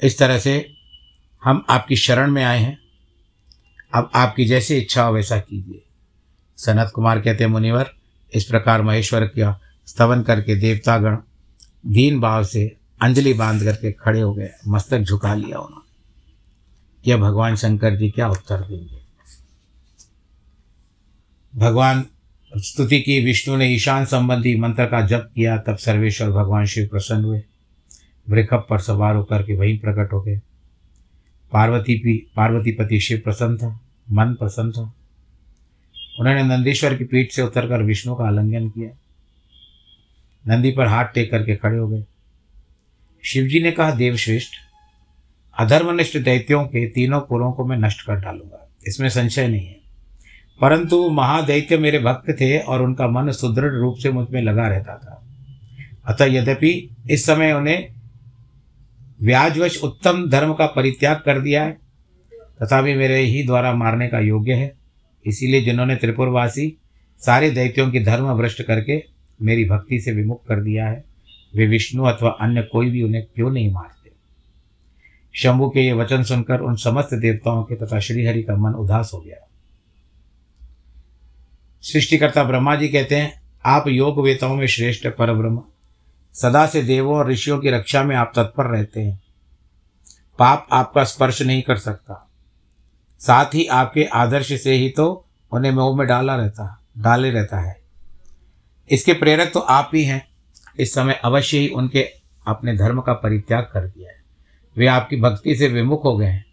इस 0.03 0.19
तरह 0.19 0.39
से 0.39 0.75
हम 1.45 1.67
आपकी 1.71 1.97
शरण 1.97 2.31
में 2.31 2.45
आए 2.45 2.59
हैं। 2.59 2.79
अब 3.95 4.11
आपकी 4.15 4.45
जैसी 4.45 4.77
इच्छा 4.77 5.03
हो 5.03 5.15
वैसा 5.15 5.39
कीजिए। 5.39 5.83
सनत 6.57 6.93
कुमार 6.95 7.21
कहते 7.21 7.47
मुनिवर, 7.47 7.91
इस 8.35 8.45
प्रकार 8.45 8.83
महेश्वर 8.83 9.25
का 9.25 9.61
स्तवन 9.87 10.23
करके 10.23 10.57
देवतागण 10.57 11.17
दीन 11.87 12.21
भाव 12.21 12.45
से 12.45 12.77
अंजलि 13.03 13.35
बाँध 13.35 13.65
करके 13.65 13.93
खड़े 13.93 14.21
हो 14.21 14.35
गए, 14.35 14.51
मस्तक 14.69 14.99
झुका 14.99 15.35
लिया 15.35 15.59
उन्होंने। 15.59 15.91
यह 17.11 17.17
भगवान 17.17 17.57
शंकर 17.57 17.97
जी 17.97 18.11
क्या 18.11 18.29
उत्तर 18.29 18.61
देंगे? 18.61 19.01
भगवान 21.57 22.05
स्तुति 22.57 23.01
की, 23.01 23.25
विष्णु 23.25 23.57
ने 23.57 23.69
ईशान 23.69 24.05
संबंधी 24.05 24.57
मंत्र 24.57 24.87
का 24.87 25.07
जप 25.07 25.31
किया, 25.35 25.59
तब 25.59 25.77
सर्वेश्वर 25.77 26.31
भगवान 26.31 26.67
शिव 26.67 26.87
प्रसन्न 26.87 27.25
हुए। 27.25 27.43
वृखभ 28.29 28.67
पर 28.71 28.79
सवार 28.79 29.17
होकर 29.17 29.43
के 29.43 29.57
वहीं 29.57 29.79
प्रकट 29.79 30.13
हो 30.13 30.23
गए। 30.23 30.41
पार्वती 31.53 31.95
भी 31.95 32.27
पार्वती 32.37 32.73
पति 32.73 33.01
शिव 33.01 33.21
प्रसन्न 33.25 33.57
था, 33.57 33.81
मन 34.13 34.27
प्रसन्न 34.27 34.73
था। 34.73 34.95
उन्होंने 36.21 36.43
नंदीश्वर 36.43 36.95
की 36.95 37.05
पीठ 37.05 37.31
से 37.31 37.43
उतरकर 37.43 37.83
विष्णु 37.83 38.15
का 38.15 38.25
आलिंगन 38.25 38.69
किया। 38.69 38.91
नंदी 40.49 40.71
पर 40.71 40.87
हाथ 40.87 41.05
टेक 41.05 41.31
करके 41.31 41.57
खड़े 41.57 41.79
हो 41.79 41.89
गए। 41.89 42.05
शिवजी 43.25 43.63
ने 43.63 43.71
कहा, 43.71 43.91
देवश्रेष्ठ, 43.91 44.53
अधर्मनिष्ठ 45.59 46.19
दैत्यों 46.19 46.65
के 46.65 46.89
तीनों 46.89 47.21
पुरों 47.21 47.53
को 47.53 47.67
मैं 47.67 47.77
नष्ट 47.77 48.07
कर 48.07 48.15
डालूँगा। 48.15 48.71
इसमें 48.87 49.09
संशय 49.09 49.49
नहीं 49.49 49.67
है। 49.67 49.81
परंतु 50.61 51.11
महादैत्य 51.11 51.79
मेरे 51.79 51.99
भक्त 51.99 52.31
थे 52.31 52.59
और 52.59 52.83
उनका 52.83 53.09
मन 53.09 53.33
सुदृढ़ 53.33 53.73
रूप 53.73 53.97
से 53.97 54.11
मुझमें 54.11 54.43
लगा 54.43 54.69
रहता 54.69 54.97
था। 54.97 55.27
अतः 56.07 56.25
यद्यपि 56.25 56.97
इस 57.11 57.27
समय 57.27 57.53
उन्हें 57.53 58.00
व्याजवश 59.23 59.81
उत्तम 59.85 60.29
धर्म 60.31 60.55
का 60.55 60.67
परित्याग 60.67 61.17
कर 61.17 61.41
दिया 61.41 61.65
है 61.65 61.73
तथापि 62.63 62.95
मेरे 62.95 63.21
ही 63.21 63.43
द्वारा 63.47 63.75
मारने 63.75 64.09
का 64.09 64.19
योग्य 64.19 64.53
है। 64.53 64.73
इसीलिए 65.27 65.61
जिन्होंने 65.61 65.97
त्रिपुरवासी 65.97 66.77
सारे 67.21 67.51
दैत्यों 67.51 67.91
की 67.91 68.01
धर्म 68.01 68.35
भ्रष्ट 68.35 68.63
करके 68.63 69.03
मेरी 69.43 69.65
भक्ति 69.65 70.01
से 70.01 70.13
विमुख 70.13 70.47
कर 70.47 70.63
दिया 70.63 70.89
है, 70.89 71.05
वे 71.55 71.67
विष्णु 71.67 72.05
अथवा 72.05 72.31
अन्य 72.31 72.63
कोई 72.63 72.91
भी 72.91 73.03
उन्हें 73.03 73.25
क्यों 73.25 73.51
नहीं 73.51 73.73
मारते? 73.73 74.11
शंभु 75.35 75.69
के 75.71 75.81
ये 75.81 75.93
वचन 75.93 76.23
सुनकर 76.23 76.61
उन 76.61 76.77
समस्त 76.77 77.15
देवताओं 77.15 77.63
के 77.63 77.75
तथा 77.75 78.01
श्रीहरि 78.01 78.43
का 78.43 78.57
मन 78.57 78.71
उदास 78.71 79.11
हो 79.15 79.21
गया। 79.21 79.47
सृष्टिकर्ता 81.83 82.45
ब्रह्मा 82.45 82.77
जी 82.77 82.89
कहते 82.89 83.17
हैं, 83.17 83.43
आप 83.67 83.89
योग 83.89 84.21
वेताओं 84.21 84.57
में 84.57 84.67
श्रेष्ठ 84.67 85.07
पर 85.07 85.33
ब्रह्म 85.33 85.63
सदा 86.35 86.67
से 86.67 86.83
देवों 86.83 87.17
और 87.17 87.31
ऋषियों 87.31 87.59
की 87.59 87.71
रक्षा 87.71 88.03
में 88.05 88.17
आप 88.17 88.33
तत्पर 88.37 88.67
रहते 88.67 89.01
हैं। 89.01 89.21
पाप 90.39 90.69
आपका 90.73 91.05
स्पर्श 91.05 91.43
नहीं 91.43 91.63
कर 91.63 91.77
सकता। 91.77 92.31
साथ 93.19 93.45
ही 93.45 93.67
आपके 93.67 94.05
आदर्श 94.05 94.63
से 94.63 94.75
ही 94.75 94.89
तो 94.89 95.27
उन्हें 95.53 95.73
मोह 95.73 95.97
में 95.97 96.07
डाला 96.07 96.37
रहता, 96.37 96.85
डाले 96.99 97.31
रहता 97.31 97.61
है। 97.61 97.81
इसके 98.91 99.13
प्रेरक 99.13 99.51
तो 99.55 99.61
आप 99.61 99.91
ही 99.95 100.05
हैं। 100.05 100.29
इस 100.79 100.95
समय 100.95 101.13
अवश्य 101.13 101.59
ही 101.59 101.69
उनके 101.69 102.09
अपने 102.47 102.77
धर्म 102.77 103.01
का 103.01 103.13
परित्याग 103.13 103.65
कर 103.73 103.87
दिया 103.87 104.11
है। 104.11 104.17
वे 104.77 104.87
आपकी 104.87 105.17
भक्ति 105.17 105.55
से 105.55 105.69
विमुख 105.69 106.05
हो 106.05 106.17
गए 106.17 106.27
हैं। 106.27 106.47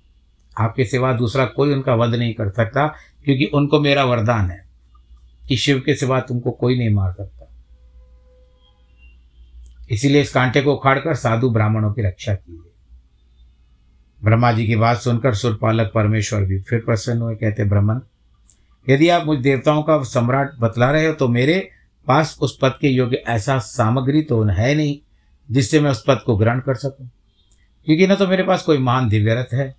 आपके 0.60 0.86
सिवा 0.86 1.13
दूसरा 1.13 1.46
कोई 1.46 1.74
उनका 1.74 1.96
वध 1.96 2.15
नहीं 2.15 2.34
कर 2.34 2.50
सकता, 2.50 2.88
क्योंकि 3.25 3.46
उनको 3.46 3.79
मेरा 3.79 4.03
वरदान 4.03 4.51
है 4.51 4.67
कि 5.48 5.57
शिव 5.57 5.84
के 5.86 5.96
सिवा 5.96 6.19
तुमको 6.19 6.51
कोई 6.51 6.77
नहीं 6.77 6.89
मार 6.89 7.12
सकता। 7.12 7.37
इसीलिए 9.89 10.22
इस 10.22 10.32
कांटे 10.34 10.62
को 10.62 10.74
उखाड़कर 10.74 11.15
साधु 11.15 11.50
ब्राह्मणों 11.50 11.91
की 11.94 12.01
रक्षा 12.01 12.34
कीजिए 12.34 12.72
ब्रह्मा 14.22 14.51
जी 14.51 14.65
की 14.67 14.75
बात 14.75 14.98
सुनकर 14.98 15.34
सुरपालक 15.34 15.91
परमेश्वर 15.96 16.44
भी 16.44 16.60
फिर 16.60 16.79
प्रसन्न 16.79 17.22
हुए, 17.22 17.36
कहते, 17.36 17.63
ब्रह्मन, 17.63 18.01
यदि 18.88 19.10
आप 19.10 19.25
मुझ 19.25 19.38
देवताओं 19.39 19.82
का 19.84 20.01
सम्राट 20.03 20.51
बतला 20.60 20.89
रहे 20.91 21.06
हो 21.08 21.13
तो 21.13 21.27
मेरे 21.27 21.70
पास 22.08 22.38
उस 22.41 22.58
पद 22.62 22.77
के 22.82 22.88
योग्य 22.88 23.24
ऐसा 23.27 23.58
सामग्री 23.60 24.22
तो 24.22 24.44
है 24.44 24.74
नहीं, 24.75 24.98
जिससे 25.50 25.79
मैं 25.79 25.91
उस 25.91 26.03
पद 26.08 26.22
को 26.25 26.36
ग्रहण 26.38 26.60
कर 26.60 26.75
सकूँ। 26.75 27.10
क्योंकि 27.88 28.08
न 28.08 28.15
तो 28.15 28.27
मेरे 28.27 28.44
पास 28.44 28.63
कोई 28.63 28.77
महान 28.77 29.10
दिव्य 29.10 29.36
रथ 29.36 29.53
है, 29.53 29.75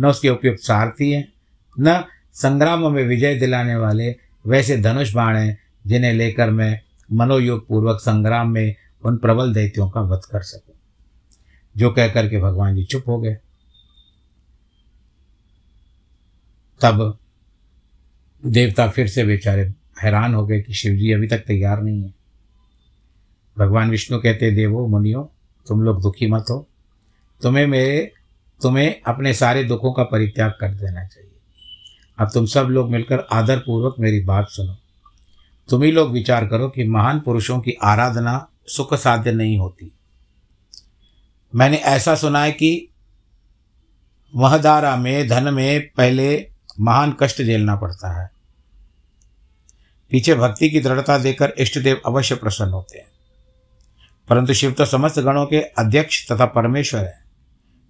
न 0.00 0.06
उसके 0.06 0.28
उपयुक्त 0.28 0.62
सारथी 0.62 1.10
हैं, 1.10 1.28
न 1.80 2.04
संग्राम 2.34 2.92
में 2.92 3.02
विजय 3.04 3.34
दिलाने 3.34 3.76
वाले 3.76 4.14
वैसे 4.44 4.76
धनुष 4.76 5.12
बाण 5.14 5.36
हैं, 5.36 5.58
जिन्हें 5.86 6.12
लेकर 6.12 6.50
मैं 6.50 6.80
मनोयोग 7.12 7.66
पूर्वक 7.68 8.00
संग्राम 8.00 8.50
में 8.50 8.74
उन 9.04 9.16
प्रबल 9.16 9.54
दैत्यों 9.54 9.90
का 9.90 10.00
वध 10.00 10.20
कर 10.30 10.42
सकूँ। 10.42 10.74
जो 11.76 11.90
कह 11.90 12.08
करके 12.08 12.40
भगवान 12.40 12.76
जी 12.76 12.84
चुप 12.84 13.04
हो 13.08 13.18
गए। 13.18 13.36
तब 16.80 17.18
देवता 18.46 18.88
फिर 18.88 19.08
से 19.08 19.24
बेचारे 19.24 19.74
हैरान 20.02 20.34
हो 20.34 20.46
गए 20.46 20.60
कि 20.60 20.74
शिव 20.74 20.94
जी 20.94 21.12
अभी 21.12 21.28
तक 21.28 21.38
तैयार 21.38 21.82
नहीं 21.82 22.02
है। 22.02 22.14
भगवान 23.58 23.90
विष्णु 23.90 24.18
कहते, 24.18 24.50
देवो, 24.50 24.86
मुनियो, 24.86 25.32
तुम 25.68 25.82
लोग 25.82 26.02
दुखी 26.02 26.26
मत 26.26 26.44
हो। 26.50 26.68
तुम्हें 27.42 27.66
मेरे, 27.66 28.12
तुम्हें 28.62 29.00
अपने 29.06 29.34
सारे 29.34 29.64
दुखों 29.64 29.92
का 29.92 30.02
परित्याग 30.02 30.50
कर 30.60 30.74
देना 30.74 31.04
चाहिए। 31.04 31.30
अब 32.18 32.30
तुम 32.34 32.46
सब 32.46 32.66
लोग 32.66 32.90
मिलकर 32.90 33.20
आदरपूर्वक 33.20 33.94
मेरी 34.00 34.20
बात 34.20 34.48
सुनो। 34.48 34.76
तुम 35.68 35.82
ही 35.82 35.92
लोग 35.92 36.10
विचार 36.10 36.46
करो 36.46 36.68
कि 36.68 36.84
महान 36.84 37.20
पुरुषों 37.20 37.60
की 37.60 37.72
आराधना 37.82 38.48
सुख 38.68 38.94
साध्य 38.94 39.32
नहीं 39.32 39.58
होती। 39.58 39.92
मैंने 41.54 41.76
ऐसा 41.76 42.14
सुना 42.14 42.42
है 42.42 42.52
कि 42.52 42.88
महदारा 44.36 44.96
में, 44.96 45.28
धन 45.28 45.54
में 45.54 45.90
पहले 45.96 46.50
महान 46.80 47.16
कष्ट 47.20 47.36
झेलना 47.36 47.76
पड़ता 47.76 48.22
है। 48.22 48.30
पीछे 50.10 50.34
भक्ति 50.34 50.70
की 50.70 50.80
दृढ़ता 50.80 51.18
देकर 51.18 51.54
इष्ट 51.58 51.78
देव 51.78 52.00
अवश्य 52.06 52.34
प्रसन्न 52.34 52.70
होते 52.70 52.98
हैं। 52.98 53.06
परंतु 54.28 54.54
शिव 54.54 54.72
तो 54.72 54.84
समस्त 54.84 55.18
गणों 55.18 55.46
के 55.46 55.60
अध्यक्ष 55.60 56.32
तथा 56.32 56.46
परमेश्वर 56.46 57.00
है। 57.00 57.24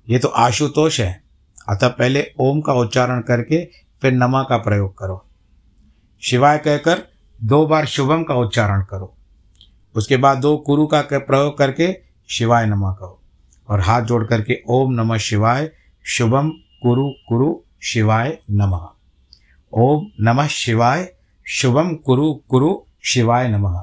ये 0.08 0.18
तो 0.18 0.28
आशुतोष 0.28 1.00
है। 1.00 1.22
अतः 1.68 1.88
पहले 1.88 2.34
ओम 2.40 2.60
का 2.60 2.72
उच्चारण 2.72 3.20
करके 3.20 3.64
फिर 4.02 4.12
नमा 4.12 4.42
का 4.42 4.56
प्रयोग 4.56 4.98
करो। 4.98 5.26
शिवाय 6.22 6.58
कहकर 6.58 7.02
दो 7.42 7.66
बार 7.66 7.86
शुभम 7.86 8.22
का 8.22 8.34
उच्चारण 8.34 8.82
करो। 8.82 9.16
उसके 9.96 10.16
बाद 10.16 10.38
दो 10.38 10.56
कुरु 10.56 10.86
का 10.86 11.00
प्रयोग 11.00 11.58
करके 11.58 11.96
शिवाय 12.28 12.66
नमा 12.66 12.92
कहो। 12.92 13.22
और 13.68 13.80
हाथ 13.80 14.02
जोड़ 14.02 14.24
करके 14.26 14.62
ओम 14.68 14.92
नमः 14.92 15.16
शिवाय, 15.16 15.70
शुभम 16.04 16.50
कुरु 16.82 17.10
कुरु 17.28 17.54
शिवाय 17.82 18.38
नमः। 18.50 18.88
ओम 19.72 20.06
नमः 20.20 20.46
शिवाय, 20.46 21.12
शुभम 21.46 21.94
कुरु 21.94 22.34
कुरु 22.34 22.80
शिवाय 23.04 23.48
नमः। 23.48 23.82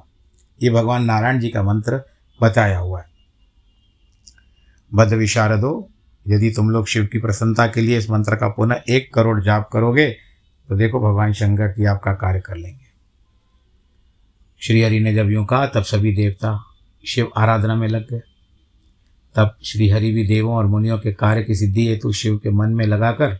ये 0.62 0.70
भगवान 0.70 1.05
नारायण 1.05 1.39
जी 1.39 1.50
का 1.50 1.63
मंत्र 1.63 2.01
बताया 2.41 2.79
हुआ 2.79 3.00
है। 3.00 3.05
बद्ध 4.93 5.13
विशारदो, 5.13 5.89
यदि 6.27 6.51
तुम 6.51 6.70
लोग 6.70 6.88
शिव 6.88 7.05
की 7.05 7.20
प्रसन्नता 7.20 7.67
के 7.67 7.82
लिए 7.82 7.98
इस 7.98 8.10
मंत्र 8.10 8.36
का 8.36 8.48
पुनः 8.48 8.82
एक 8.89 9.13
करोड़ 9.13 9.43
जाप 9.43 9.70
करोगे 9.74 10.10
तो 10.70 10.75
देखो 10.75 11.00
भगवान 11.00 11.34
शंकर 11.34 11.67
की 11.67 11.86
आपका 11.86 12.13
कार्य 12.13 12.39
कर 12.39 12.55
लेंगे। 12.55 12.83
श्री 14.67 14.82
हरि 14.82 15.00
ने 15.00 15.13
जब 15.13 15.32
यूँ 15.32 15.46
कहा, 15.46 15.67
तब 15.67 15.84
सभी 15.84 16.13
देवता 16.13 16.65
शिव 17.08 17.32
आराधना 17.38 17.75
में 17.75 17.88
लग 17.88 18.10
गए। 18.10 18.22
तब 19.36 19.58
श्री 19.63 19.89
हरि 19.89 20.12
भी 20.12 20.27
देवों 20.27 20.55
और 20.55 20.65
मुनियों 20.65 21.00
के 21.00 21.13
कार्य 21.13 21.43
की 21.43 21.55
सिद्धि 21.55 21.88
हेतु 21.88 22.13
शिव 22.13 22.38
के 22.38 22.50
मन 22.50 22.70
में 22.70 22.86
लगाकर 22.86 23.39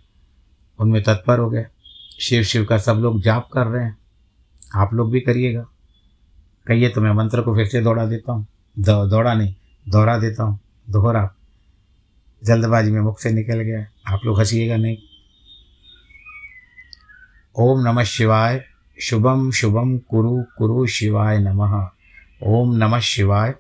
उनमें 0.80 1.04
तत्पर 1.04 1.40
हो 1.40 1.50
गए। 1.50 1.66
शिव 2.20 2.44
शिव 2.44 2.66
का 2.66 2.78
सब 2.78 2.94
लोग 2.94 3.22
जाप 3.22 3.50
कर 3.54 3.68
रहे 3.68 3.84
हैं। 3.84 3.98
आप 4.76 4.94
लोग 4.94 5.12
भी 5.12 5.20
करिएगा। 5.20 5.66
कहिए 6.68 6.90
तो 6.90 7.02
मैं 7.02 7.12
मंत्र 7.12 7.42
को 7.42 7.56
फिर 7.56 7.66
से 7.66 7.82
दौड़ा 7.82 8.06
देता 8.06 8.32
हूँ। 8.32 8.48
दौड़ा 8.80 9.34
नहीं, 9.34 9.56
दोहरा 9.90 10.18
देता 10.18 10.44
हूँ। 10.44 10.60
दोहरा। 10.90 11.36
जल्दबाजी 12.44 12.92
में 12.92 13.02
मुख 13.02 13.20
से 13.20 13.32
निकल 13.32 13.60
गया। 13.60 14.14
आप 14.14 14.20
लोग 14.26 14.40
हंसीएगा 14.40 14.78
नहीं। 14.78 14.98
ओम 17.56 17.88
नमः 17.88 18.04
शिवाय। 18.04 18.66
शुभम 19.02 19.52
शुभम 19.52 19.98
कुरु 19.98 20.44
कुरु 20.58 20.88
शिवाय 20.88 21.40
नमः। 21.40 21.90
ओम 22.44 22.76
नमः 22.76 23.00
शिवाय। 23.00 23.54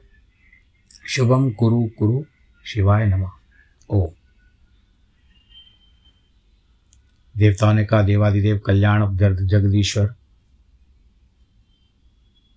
शुभम 1.07 1.51
कुरु 1.51 1.89
कुरु 1.99 2.23
शिवाय 2.65 3.05
नमः। 3.05 3.29
ओम 3.89 4.11
देवताओं 7.37 7.73
ने 7.73 7.85
कहा, 7.85 8.01
देवादिदेव 8.01 8.59
कल्याण 8.59 9.17
जगदीश्वर। 9.47 10.13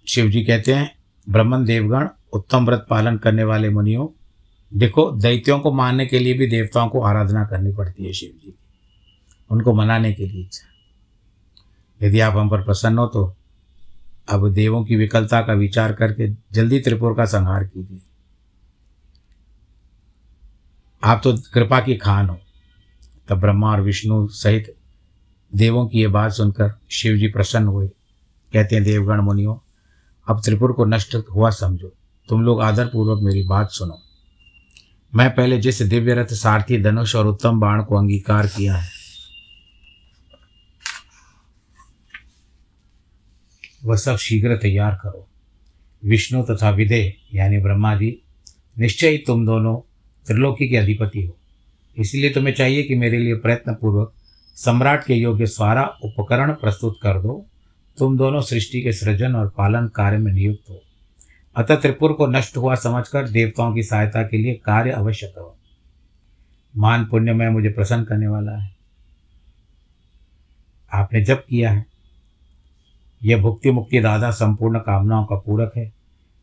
शिव 0.09 0.31
जी 0.31 0.45
कहते 0.45 0.75
हैं, 0.75 0.99
ब्रह्मन 1.29 1.65
देवगण, 1.65 2.09
उत्तम 2.33 2.67
व्रत 2.67 2.87
पालन 2.91 3.17
करने 3.17 3.45
वाले 3.45 3.69
मुनियों, 3.71 4.09
देखो, 4.79 5.11
दैत्यों 5.11 5.61
को 5.61 5.73
मारने 5.73 6.07
के 6.07 6.19
लिए 6.19 6.35
भी 6.35 6.47
देवताओं 6.47 6.89
को 6.89 7.03
आराधना 7.03 7.45
करनी 7.45 7.73
पड़ती 7.73 8.05
है 8.05 8.13
शिव 8.13 8.29
जी 8.29 8.51
की। 8.51 8.59
उनको 9.51 9.75
मनाने 9.75 10.13
के 10.13 10.27
लिए 10.27 10.49
यदि 12.03 12.21
आप 12.21 12.37
हम 12.37 12.51
पर 12.51 12.63
प्रसन्न 12.63 12.99
हो 12.99 13.07
तो 13.07 13.37
अब 14.29 14.53
देवों 14.53 14.85
की 14.85 14.97
विकलता 14.97 15.41
का 15.41 15.53
विचार 15.53 15.93
करके 15.93 16.29
जल्दी 16.53 16.81
त्रिपुर 16.81 17.15
का 17.15 17.25
संहार 17.25 17.65
कीजिए। 17.65 17.99
आप 21.05 21.21
तो 21.25 21.37
कृपा 21.37 21.81
की 21.81 21.97
खान 21.97 22.29
हो। 22.29 22.39
तब 23.29 23.41
ब्रह्मा 23.41 23.71
और 23.71 23.81
विष्णु 23.81 24.29
सहित 24.29 24.77
देवों 25.55 25.87
की 25.87 25.99
ये 25.99 26.09
बात 26.09 26.33
सुनकर 26.33 26.79
शिव 26.91 27.17
जी 27.17 27.29
प्रसन्न 27.29 27.67
हुए। 27.67 27.89
कहते 28.53 28.75
हैं, 28.77 28.85
देवगण 28.85 29.21
मुनियों, 29.21 29.57
अब 30.29 30.43
त्रिपुर 30.45 30.73
को 30.73 30.85
नष्ट 30.85 31.15
हुआ 31.15 31.51
समझो। 31.51 31.93
तुम 32.29 32.43
लोग 32.43 32.63
आदरपूर्वक 32.63 33.23
मेरी 33.23 33.43
बात 33.43 33.71
सुनो। 33.71 34.03
मैं 35.15 35.35
पहले 35.35 35.59
जिस 35.59 35.83
दिव्य 35.83 36.15
रथ 36.15 36.27
सारथी 36.27 36.83
धनुष 36.83 37.17
और 37.17 37.27
उत्तम 37.27 37.61
बाण 37.61 37.85
को 37.85 37.97
अंगीकार 37.97 38.47
किया 38.47 38.77
है 38.77 38.96
वह 43.87 43.97
सब 43.97 44.17
शीघ्र 44.17 44.57
तैयार 44.57 44.95
करो। 45.03 45.29
विष्णु 46.05 46.43
तथा 46.43 46.71
विदे, 46.71 47.17
यानी 47.35 47.59
ब्रह्मा 47.59 47.97
जी 47.97 48.23
निश्चय 48.79 49.17
तुम 49.17 49.47
दोनों 49.47 49.77
त्रिलोकी 50.27 50.69
के 50.69 50.77
अधिपति 50.77 51.23
हो। 51.23 51.37
इसलिए 51.99 52.31
तुम्हें 52.31 52.55
चाहिए 52.55 52.83
कि 52.83 52.95
मेरे 52.95 53.19
लिए 53.19 53.35
प्रयत्नपूर्वक 53.35 54.13
सम्राट 54.55 55.05
के 55.05 55.15
योग्य 55.15 55.47
सारा 55.47 55.83
उपकरण 55.83 56.53
प्रस्तुत 56.53 56.99
कर 57.03 57.23
दो। 57.23 57.47
तुम 57.99 58.19
दोनों 58.19 58.41
सृष्टि 58.41 58.83
के 58.83 58.93
सृजन 58.93 59.35
और 59.35 59.49
पालन 59.49 59.89
कार्य 59.89 60.19
में 60.19 60.33
नियुक्त 60.33 60.71
हो। 60.71 60.83
अतः 61.57 61.77
त्रिपुर 61.77 62.13
को 62.13 62.27
नष्ट 62.27 62.57
हुआ 62.57 62.75
समझकर 62.75 63.29
देवताओं 63.29 63.75
की 63.75 63.83
सहायता 63.83 64.23
के 64.23 64.39
लिए 64.39 64.55
कार्य 64.55 64.91
अवश्य 64.91 65.27
करो। 65.27 65.59
मान 66.77 67.05
पुण्य 67.05 67.33
में 67.33 67.49
मुझे 67.49 67.69
प्रसन्न 67.69 68.05
करने 68.05 68.27
वाला 68.27 68.53
है। 68.53 68.77
आपने 70.93 71.25
जब 71.25 71.47
किया 71.47 71.71
है। 71.71 71.96
यह 73.27 73.41
भुक्ति 73.41 73.71
मुक्ति 73.71 74.01
दादा 74.01 74.31
संपूर्ण 74.31 74.79
कामनाओं 74.79 75.25
का 75.25 75.37
पूरक 75.37 75.73
है। 75.77 75.93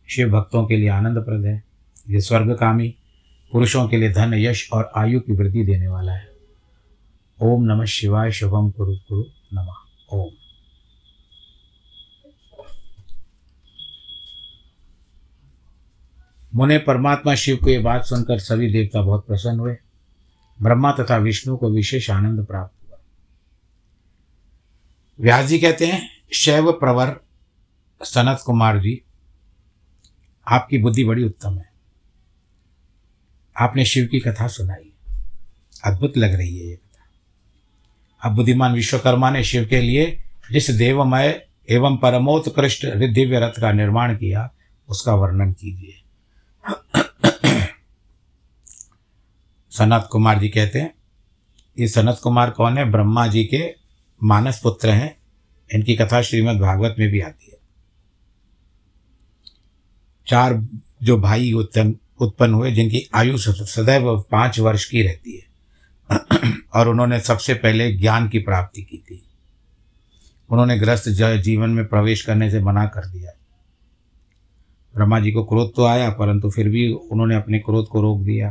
शिव 0.09 0.29
भक्तों 0.29 0.65
के 0.65 0.77
लिए 0.77 0.89
आनंदप्रद 0.89 1.45
है। 1.45 1.63
ये 2.09 2.21
स्वर्गकामी 2.21 2.95
पुरुषों 3.51 3.87
के 3.87 3.97
लिए 3.97 4.13
धन, 4.13 4.33
यश 4.33 4.69
और 4.73 4.91
आयु 4.95 5.19
की 5.19 5.33
वृद्धि 5.33 5.63
देने 5.63 5.87
वाला 5.87 6.11
है। 6.11 6.29
ओम 7.41 7.63
नमः 7.63 7.85
शिवाय, 7.85 8.31
शुभम 8.31 8.71
कुरु 8.71 8.95
कुरु 8.95 9.23
नमः। 9.53 9.73
ओम। 10.11 10.31
मुने 16.55 16.77
परमात्मा 16.77 17.35
शिव 17.35 17.55
को 17.55 17.69
ये 17.69 17.79
बात 17.79 18.05
सुनकर 18.05 18.39
सभी 18.39 18.71
देवता 18.71 19.01
बहुत 19.01 19.27
प्रसन्न 19.27 19.59
हुए। 19.59 19.77
ब्रह्मा 20.61 20.91
तथा 20.91 21.17
विष्णु 21.17 21.57
को 21.57 21.71
विशेष 21.71 22.09
आनंद 22.09 22.45
प्राप्त 22.45 22.89
हुआ। 22.89 22.97
व्यास 25.19 25.45
जी 25.45 25.59
कहते 25.59 25.85
हैं 25.85 26.22
शैव 26.33 26.71
प्रवर 26.71 27.19
सनत 28.03 28.39
कुमार 28.45 28.79
जी, 28.79 29.01
आपकी 30.47 30.77
बुद्धि 30.77 31.03
बड़ी 31.03 31.23
उत्तम 31.23 31.57
है। 31.57 31.69
आपने 33.59 33.85
शिव 33.85 34.05
की 34.05 34.19
कथा 34.19 34.47
सुनाई। 34.47 34.93
अद्भुत 35.85 36.17
लग 36.17 36.33
रही 36.33 36.57
है 36.57 36.65
ये 36.65 36.75
कथा। 36.75 37.03
अब 38.21 38.35
बुद्धिमान 38.35 38.73
विश्वकर्मा 38.73 39.29
ने 39.29 39.43
शिव 39.43 39.67
के 39.67 39.81
लिए 39.81 40.23
जिस 40.51 40.69
देवमय 40.69 41.47
एवं 41.69 41.97
परमोत्कृष्ट 41.97 42.85
दिव्य 42.85 43.39
रथ 43.39 43.61
का 43.61 43.71
निर्माण 43.71 44.15
किया, 44.17 44.51
उसका 44.89 45.15
वर्णन 45.15 45.53
कीजिए। 45.53 45.99
सनत 49.71 50.07
कुमार 50.11 50.39
जी 50.39 50.49
कहते 50.49 50.79
हैं, 50.79 50.95
ये 51.79 51.87
सनत 51.87 52.19
कुमार 52.23 52.49
कौन 52.49 52.77
है? 52.77 52.91
ब्रह्मा 52.91 53.27
जी 53.27 53.43
के 53.43 53.75
मानस 54.23 54.59
पुत्र 54.63 54.89
हैं। 54.89 55.22
इनकी 55.73 55.95
कथा 55.95 56.21
श्रीमद् 56.21 56.59
भागवत 56.59 56.95
में 56.99 57.09
भी 57.09 57.21
आती 57.21 57.51
है। 57.51 57.57
चार 60.27 60.67
जो 61.03 61.17
भाई 61.17 61.53
उत्पन्न 61.53 61.95
उत्पन्न 62.21 62.53
हुए, 62.53 62.71
जिनकी 62.71 63.09
आयु 63.15 63.37
सदैव 63.37 64.25
पाँच 64.31 64.59
वर्ष 64.59 64.85
की 64.85 65.01
रहती 65.01 65.37
है, 65.37 65.45
और 66.75 66.87
उन्होंने 66.87 67.19
सबसे 67.19 67.53
पहले 67.53 67.93
ज्ञान 67.93 68.29
की 68.29 68.39
प्राप्ति 68.39 68.81
की 68.81 68.97
थी। 68.97 69.23
उन्होंने 70.49 70.79
ग्रस्त 70.79 71.09
जीवन 71.43 71.69
में 71.69 71.85
प्रवेश 71.85 72.21
करने 72.21 72.51
से 72.51 72.59
मना 72.59 72.85
कर 72.85 73.07
दिया 73.07 73.31
ब्रह्मा 74.95 75.19
जी 75.19 75.31
को 75.31 75.43
क्रोध 75.43 75.75
तो 75.75 75.85
आया, 75.85 76.09
परंतु 76.09 76.49
फिर 76.49 76.69
भी 76.69 76.91
उन्होंने 76.91 77.35
अपने 77.35 77.59
क्रोध 77.59 77.87
को 77.87 78.01
रोक 78.01 78.21
दिया। 78.21 78.49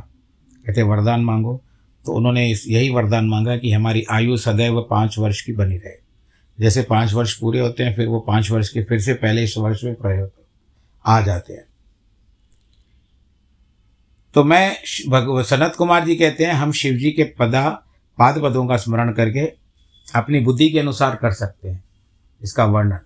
कहते, 0.66 0.82
वरदान 0.82 1.24
मांगो। 1.24 1.62
तो 2.06 2.12
उन्होंने 2.12 2.54
यही 2.66 2.90
वरदान 2.90 3.24
मांगा 3.24 3.56
कि 3.56 3.72
हमारी 3.72 4.04
आयु 4.10 4.36
सदैव 4.36 4.86
पाँच 4.90 5.18
वर्ष 5.18 5.40
की 5.40 5.52
बनी 5.52 5.76
रहे। 5.76 6.11
जैसे 6.58 6.82
पाँच 6.82 7.12
वर्ष 7.12 7.34
पूरे 7.34 7.60
होते 7.60 7.82
हैं, 7.82 7.94
फिर 7.96 8.06
वो 8.06 8.20
पाँच 8.20 8.50
वर्ष 8.50 8.68
के 8.68 8.82
फिर 8.84 9.00
से 9.00 9.14
पहले 9.14 9.44
इस 9.44 9.56
वर्ष 9.58 9.84
में 9.84 9.94
प्रयोग 9.94 10.30
आ 11.04 11.20
जाते 11.20 11.52
हैं। 11.52 11.64
तो 14.34 14.44
मैं 14.44 14.76
सनत 14.84 15.74
कुमार 15.78 16.04
जी 16.04 16.16
कहते 16.16 16.44
हैं, 16.44 16.52
हम 16.52 16.72
शिव 16.72 16.94
जी 16.94 17.10
के 17.10 17.24
पदा, 17.38 17.68
पाद 18.18 18.40
पदों 18.42 18.66
का 18.66 18.76
स्मरण 18.76 19.12
करके 19.12 19.46
अपनी 20.14 20.40
बुद्धि 20.40 20.70
के 20.70 20.78
अनुसार 20.78 21.16
कर 21.16 21.32
सकते 21.32 21.68
हैं, 21.68 21.82
इसका 22.40 22.64
वर्णन। 22.66 22.98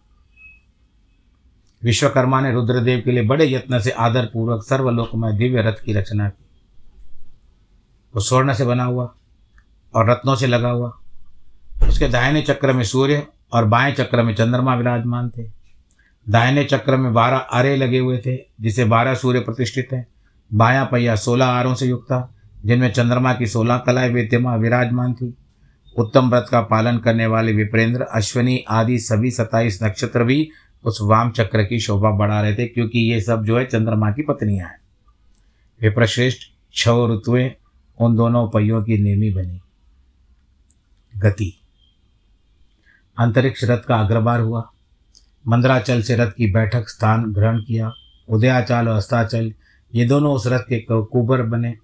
विश्वकर्मा 1.82 2.40
ने 2.40 2.52
रुद्रदेव 2.52 3.00
के 3.00 3.12
लिए 3.12 3.22
बड़े 3.24 3.46
यत्न 3.46 3.80
से 3.80 3.90
आदर 3.90 4.26
पूर्वक 4.26 4.64
सर्वलोकमय 4.64 5.36
दिव्य 5.38 5.62
रथ 5.62 5.84
की 5.84 5.92
रचना 5.92 6.28
की। 6.28 6.44
वो 8.14 8.20
स्वर्ण 8.20 8.54
से 8.54 8.64
बना 8.64 8.84
हुआ 8.84 9.04
और 9.94 10.10
रत्नों 10.10 10.36
से 10.36 10.46
लगा 10.46 10.68
हुआ। 10.68 10.90
उसके 11.88 12.08
दाहिने 12.08 12.42
चक्र 12.42 12.72
में 12.72 12.84
सूर्य 12.84 13.26
और 13.56 13.64
बाएँ 13.64 13.92
चक्र 13.92 14.22
में 14.22 14.34
चंद्रमा 14.34 14.74
विराजमान 14.74 15.30
थे। 15.38 15.42
दाहिने 16.28 16.64
चक्र 16.64 16.96
में 16.96 17.12
बारह 17.14 17.36
आरे 17.36 17.76
लगे 17.76 17.98
हुए 17.98 18.18
थे, 18.18 18.36
जिसे 18.60 18.84
बारह 18.84 19.14
सूर्य 19.14 19.40
प्रतिष्ठित 19.40 19.88
हैं। 19.92 20.06
बायां 20.54 20.86
पहिया 20.86 21.16
सोलह 21.16 21.46
आरों 21.46 21.74
से 21.74 21.86
युक्त 21.86 22.04
था, 22.04 22.34
जिनमें 22.64 22.92
चंद्रमा 22.92 23.34
की 23.34 23.46
सोलह 23.46 23.78
कलाएँ 23.78 24.10
विद्यमान 24.10 24.60
विराजमान 24.60 25.14
थी। 25.14 25.34
उत्तम 25.98 26.30
व्रत 26.30 26.46
का 26.50 26.60
पालन 26.60 26.98
करने 26.98 27.26
वाले 27.26 27.52
विप्रेंद्र, 27.52 28.02
अश्वनी 28.02 28.64
आदि 28.68 28.98
सभी 28.98 29.30
सत्ताईस 29.30 29.82
नक्षत्र 29.82 30.24
भी 30.24 30.50
उस 30.84 30.98
वाम 31.02 31.30
चक्र 31.30 31.64
की 31.64 31.80
शोभा 31.80 32.10
बढ़ा 32.10 32.40
रहे 32.40 32.54
थे, 32.54 32.66
क्योंकि 32.66 32.98
ये 32.98 33.20
सब 33.20 33.44
जो 33.44 33.58
है 33.58 33.64
चंद्रमा 33.64 34.10
की 34.10 34.22
पत्नियाँ 34.22 34.68
हैं। 34.68 34.78
विप्रश्रेष्ठ 35.82 36.38
छह 36.74 36.90
ऋतुएँ 36.90 37.50
उन 38.00 38.16
दोनों 38.16 38.48
पहियों 38.48 38.84
की 38.84 38.98
नेमी 38.98 39.30
बनी। 39.30 39.60
गति 41.16 41.62
अंतरिक्ष 43.18 43.64
रथ 43.64 43.78
का 43.78 43.96
अग्रभार 43.96 44.40
हुआ। 44.40 44.70
मंदराचल 45.48 46.02
से 46.02 46.16
रथ 46.16 46.30
की 46.30 46.52
बैठक, 46.52 46.88
स्थान 46.88 47.32
ग्रहण 47.32 47.58
किया। 47.58 47.92
उदयाचल 48.28 48.88
और 48.88 48.96
अस्ताचल, 48.96 49.52
ये 49.94 50.04
दोनों 50.04 50.34
उस 50.34 50.46
रथ 50.46 50.60
के 50.60 50.86
कुबर 50.90 51.42
बने। 51.42 51.76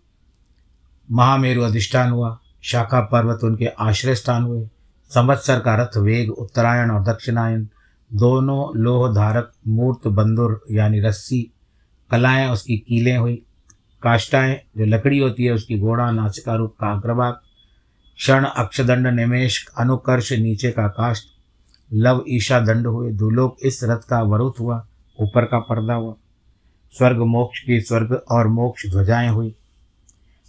महामेरु 1.11 1.63
अधिष्ठान 1.63 2.11
हुआ। 2.11 2.39
शाखा 2.63 3.01
पर्वत 3.01 3.45
उनके 3.45 3.67
आश्रय 3.67 4.15
स्थान 4.15 4.43
हुए। 4.43 4.69
संवत्सर 5.09 5.61
का 5.61 5.75
रथ 5.75 5.97
वेग, 5.97 6.31
उत्तरायण 6.31 6.91
और 6.91 7.03
दक्षिणायन, 7.03 7.69
दोनों 8.15 8.79
लोह 8.81 9.15
धारक 9.15 9.53
मूर्त, 9.69 10.09
बंदुर 10.09 10.65
यानी 10.71 11.01
रस्सी, 11.01 11.53
कलाएँ 12.11 12.49
उसकी 12.49 12.77
कीलें 12.77 13.19
हुई। 13.19 13.43
काष्टाएँ 14.03 14.61
जो 14.79 14.85
लकड़ी 14.85 15.19
होती 15.19 15.45
है, 15.45 15.53
उसकी 15.53 15.79
घोड़ा 15.79 16.11
नासिका 16.11 16.55
रूप 16.55 16.77
का 16.81 16.87
अग्रभाग। 16.87 17.41
क्षण 18.17 18.45
अक्षदंड 18.45 19.07
निमेश 19.07 19.69
अनुकर्ष 19.79 20.33
नीचे 20.33 20.71
का 20.71 20.89
काष्ट 20.89 21.25
लव 21.93 22.25
ईशा 22.29 22.61
दंड 22.61 22.87
हुए 22.87 23.13
दुलोक 23.13 23.57
इस 23.63 23.81
रथ 23.85 23.99
का 23.99 24.23
वरुत 24.23 24.55
हुआ 24.61 24.87
ऊपर 25.21 25.45
का 25.45 25.59
पर्दा 25.59 25.95
हुआ। 25.95 26.15
स्वर्ग 26.93 27.19
मोक्ष 27.19 27.61
की 27.61 27.81
स्वर्ग 27.81 28.25
और 28.31 28.49
मोक्ष 28.49 28.87
ध्वजाएँ 28.87 29.29
हुई। 29.29 29.55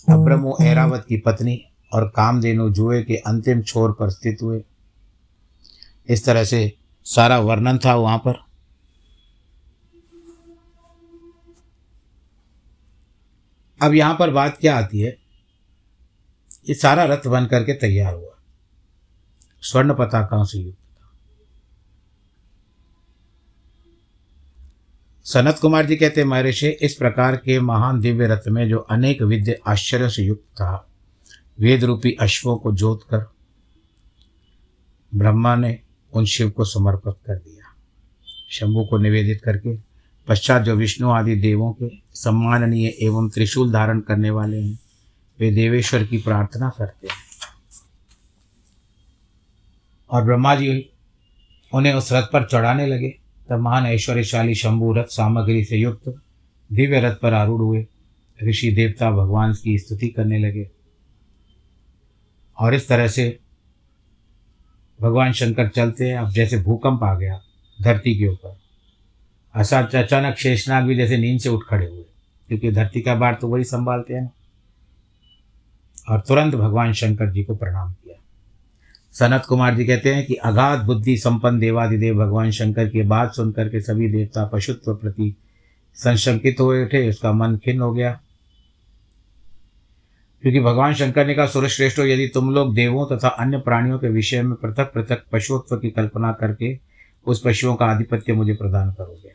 अब्रमो 0.10 0.58
ऐरावत 0.62 1.06
की 1.10 1.18
पत्नी 1.18 1.66
और 1.94 2.08
कामधेनु 2.08 2.70
जुए 2.70 3.04
के 3.04 3.16
अंतिम 3.16 3.62
छोर 3.62 3.92
पर 3.92 4.10
स्थित 4.10 4.38
हुए। 4.42 4.64
इस 6.10 6.26
तरह 6.26 6.44
से 6.44 6.78
सारा 7.06 7.40
वर्णन 7.40 7.78
था 7.78 7.96
वहाँ 7.96 8.18
पर। 8.18 8.44
अब 13.82 13.94
यहाँ 13.94 14.16
पर 14.20 14.30
बात 14.30 14.58
क्या 14.62 14.78
आती 14.78 15.00
है? 15.00 15.23
ये 16.66 16.76
सारा 16.76 17.04
रथ 17.04 17.28
बन 17.28 17.46
करके 17.46 17.74
तैयार 17.74 18.14
हुआ। 18.14 18.38
स्वर्ण 19.62 19.94
पताकाओं 19.94 20.44
से 20.44 20.60
युक्त 20.60 20.78
सनत 25.26 25.60
कुमार 25.62 25.86
जी 25.86 25.96
कहते 25.96 26.24
महर्षि, 26.24 26.68
इस 26.68 26.96
प्रकार 26.96 27.36
के 27.36 27.60
महान 27.60 28.00
दिव्य 28.00 28.28
रथ 28.28 28.48
में 28.48 28.68
जो 28.70 28.78
अनेक 28.78 29.22
विद्य 29.22 29.60
आश्चर्य 29.68 30.10
से 30.10 30.24
युक्त 30.24 30.44
था 30.54 30.90
वेद 31.60 31.84
रूपी 31.84 32.12
अश्वों 32.12 32.56
को 32.58 32.72
जोत 32.72 33.04
कर 33.04 33.26
ब्रह्मा 35.16 35.56
ने 35.56 35.80
उन 36.14 36.26
शिव 36.26 36.50
को 36.50 36.66
समर्पित 36.66 37.14
कर 37.26 37.36
दिया। 37.36 37.74
शंभु 38.52 38.86
को 38.86 38.98
निवेदित 38.98 39.42
करके, 39.44 39.78
पश्चात 40.28 40.62
जो 40.62 40.76
विष्णु 40.76 41.10
आदि 41.10 41.36
देवों 41.36 41.72
के 41.74 41.90
सम्माननीय 42.14 42.88
एवं 43.02 43.30
त्रिशूल 43.30 43.72
धारण 43.72 44.00
करने 44.00 44.30
वाले 44.30 44.62
हैं 44.62 44.80
वे 45.44 45.50
देवेश्वर 45.52 46.04
की 46.04 46.18
प्रार्थना 46.18 46.70
करते 46.78 47.08
हैं। 47.08 47.16
और 50.10 50.24
ब्रह्मा 50.24 50.56
जी 50.56 50.90
उन्हें 51.74 51.94
उस 51.94 52.12
रथ 52.14 52.24
पर 52.24 52.44
चढ़ाने 52.44 52.86
लगे। 52.88 53.10
तब 53.50 53.60
महान 53.60 53.86
ऐश्वर्यशाली 53.86 54.56
शंभु 54.56 54.92
रथ 54.94 55.06
सामग्री 55.06 55.64
से 55.66 55.78
युक्त 55.78 56.08
दिव्य 56.70 57.00
रथ 57.02 57.16
पर 57.16 57.34
आरूढ़ 57.34 57.62
हुए। 57.62 57.86
ऋषि 58.40 58.72
देवता 58.72 59.10
भगवान 59.12 59.54
की 59.54 59.78
स्तुति 59.80 60.08
करने 60.08 60.40
लगे। 60.40 60.70
और 62.58 62.74
इस 62.74 62.88
तरह 62.88 63.08
से 63.08 63.26
भगवान 65.00 65.32
शंकर 65.32 65.68
चलते 65.70 66.10
हैं। 66.10 66.18
अब 66.18 66.30
जैसे 66.30 66.58
भूकंप 66.58 67.04
आ 67.04 67.14
गया 67.16 67.42
धरती 67.82 68.16
के 68.16 68.28
ऊपर। 68.28 68.58
अचानक 69.56 70.38
शेषनाग 70.38 70.84
भी 70.84 70.96
जैसे 70.96 71.18
नींद 71.18 71.40
से 71.40 71.50
उठ 71.50 71.64
खड़े 71.68 71.86
हुए, 71.86 72.06
क्योंकि 72.48 72.72
धरती 72.72 73.02
का 73.02 73.16
बाढ़ 73.16 73.36
तो 73.36 73.48
वही 73.48 73.64
संभालते 73.64 74.14
हैं। 74.14 74.32
और 76.10 76.20
तुरंत 76.20 76.56
भगवान 76.56 76.94
शंकर 76.94 77.32
जी 77.32 77.44
को 77.44 77.56
प्रणाम 77.56 77.94
किया। 77.94 78.20
सनत 79.12 79.46
कुमार 79.46 79.76
जी 79.76 79.86
कहते 79.86 80.16
हैं 80.16 80.26
कि 80.26 80.34
अगाध 80.34 80.84
बुद्धि 80.84 81.18
संपन्न 81.18 81.60
देवादिदेव 81.60 82.16
भगवान 82.16 82.52
शंकर 82.52 82.90
की 82.90 83.02
बात 83.02 83.34
सुनकर 83.34 83.70
के 83.70 83.82
सभी 83.82 84.10
देवता 84.10 84.46
पशुत्व 84.46 84.96
प्रति 84.96 85.36
संशंकित 85.96 86.60
हुए 86.60 86.86
उठे, 86.86 87.10
उसका 87.10 87.34
मन 87.34 87.58
खिन्न 87.58 87.82
हो 87.82 87.94
गया। 87.94 88.20
क्योंकि 90.42 90.60
भगवान 90.60 90.94
शंकर 90.94 91.28
ने 91.28 91.34
कहा, 91.34 91.46
सुरश्रेष्ठो 91.46 92.04
यदि 92.04 92.28
तुम 92.28 92.54
लोग 92.54 92.76
देवों 92.76 93.18
तथा 93.18 93.28
अन्य 93.28 93.58
प्राणियों 93.58 94.00
के 94.00 94.08
विषय 94.08 94.42
में 94.42 94.56
पृथक 94.56 94.94
पृथक 94.94 95.24
पशुत्व 95.32 95.78
की 95.78 95.90
कल्पना 95.90 96.32
करके 96.32 96.80
उस 97.26 97.42
पशुओं 97.46 97.76
का 97.76 97.86
आधिपत्य 97.86 98.34
मुझे 98.34 98.54
प्रदान 98.54 98.92
करोगे। 98.92 99.32